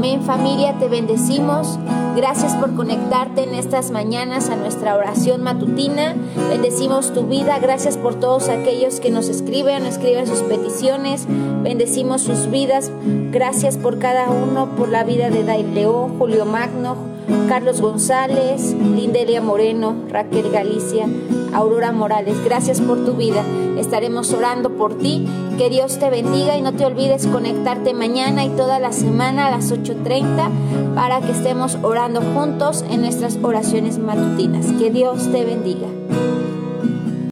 Amén 0.05 0.21
familia, 0.21 0.75
te 0.79 0.87
bendecimos. 0.87 1.79
Gracias 2.15 2.53
por 2.57 2.75
conectarte 2.75 3.45
en 3.45 3.55
estas 3.55 3.91
mañanas 3.91 4.51
a 4.51 4.57
nuestra 4.57 4.97
oración 4.97 5.43
matutina. 5.43 6.15
Bendecimos 6.51 7.15
tu 7.15 7.23
vida. 7.23 7.59
Gracias 7.59 7.97
por 7.97 8.15
todos 8.15 8.51
aquellos 8.51 9.01
que 9.01 9.09
nos 9.09 9.31
escriben, 9.31 9.87
escriben 9.87 10.27
sus 10.27 10.41
peticiones. 10.41 11.27
Bendecimos 11.63 12.21
sus 12.21 12.51
vidas. 12.51 12.93
Gracias 13.31 13.79
por 13.79 13.99
cada 13.99 14.29
uno, 14.29 14.77
por 14.77 14.91
la 14.91 15.05
vida 15.05 15.31
de 15.31 15.43
León, 15.43 16.19
Julio 16.19 16.45
Magno, 16.45 17.14
Carlos 17.49 17.81
González, 17.81 18.73
Lindelia 18.73 19.41
Moreno, 19.41 19.95
Raquel 20.11 20.51
Galicia, 20.51 21.07
Aurora 21.53 21.93
Morales. 21.93 22.37
Gracias 22.45 22.81
por 22.81 23.05
tu 23.05 23.15
vida. 23.15 23.43
Estaremos 23.79 24.33
orando 24.33 24.71
por 24.71 24.99
ti. 24.99 25.27
Que 25.57 25.71
Dios 25.71 25.99
te 25.99 26.11
bendiga 26.11 26.57
y 26.57 26.63
no 26.63 26.73
te 26.73 26.85
olvides 26.85 27.29
conectarte 27.29 27.95
mañana 27.95 28.45
y 28.45 28.49
toda 28.51 28.81
la 28.81 28.93
semana 28.93 29.47
a 29.47 29.51
las 29.53 29.73
8.30 29.73 30.95
para 30.97 31.21
que 31.21 31.31
estemos 31.31 31.79
orando 31.83 32.21
juntos 32.35 32.85
en 32.91 33.03
nuestras 33.03 33.39
oraciones 33.41 33.99
matutinas. 33.99 34.67
Que 34.79 34.91
Dios 34.91 35.31
te 35.31 35.45
bendiga. 35.45 35.94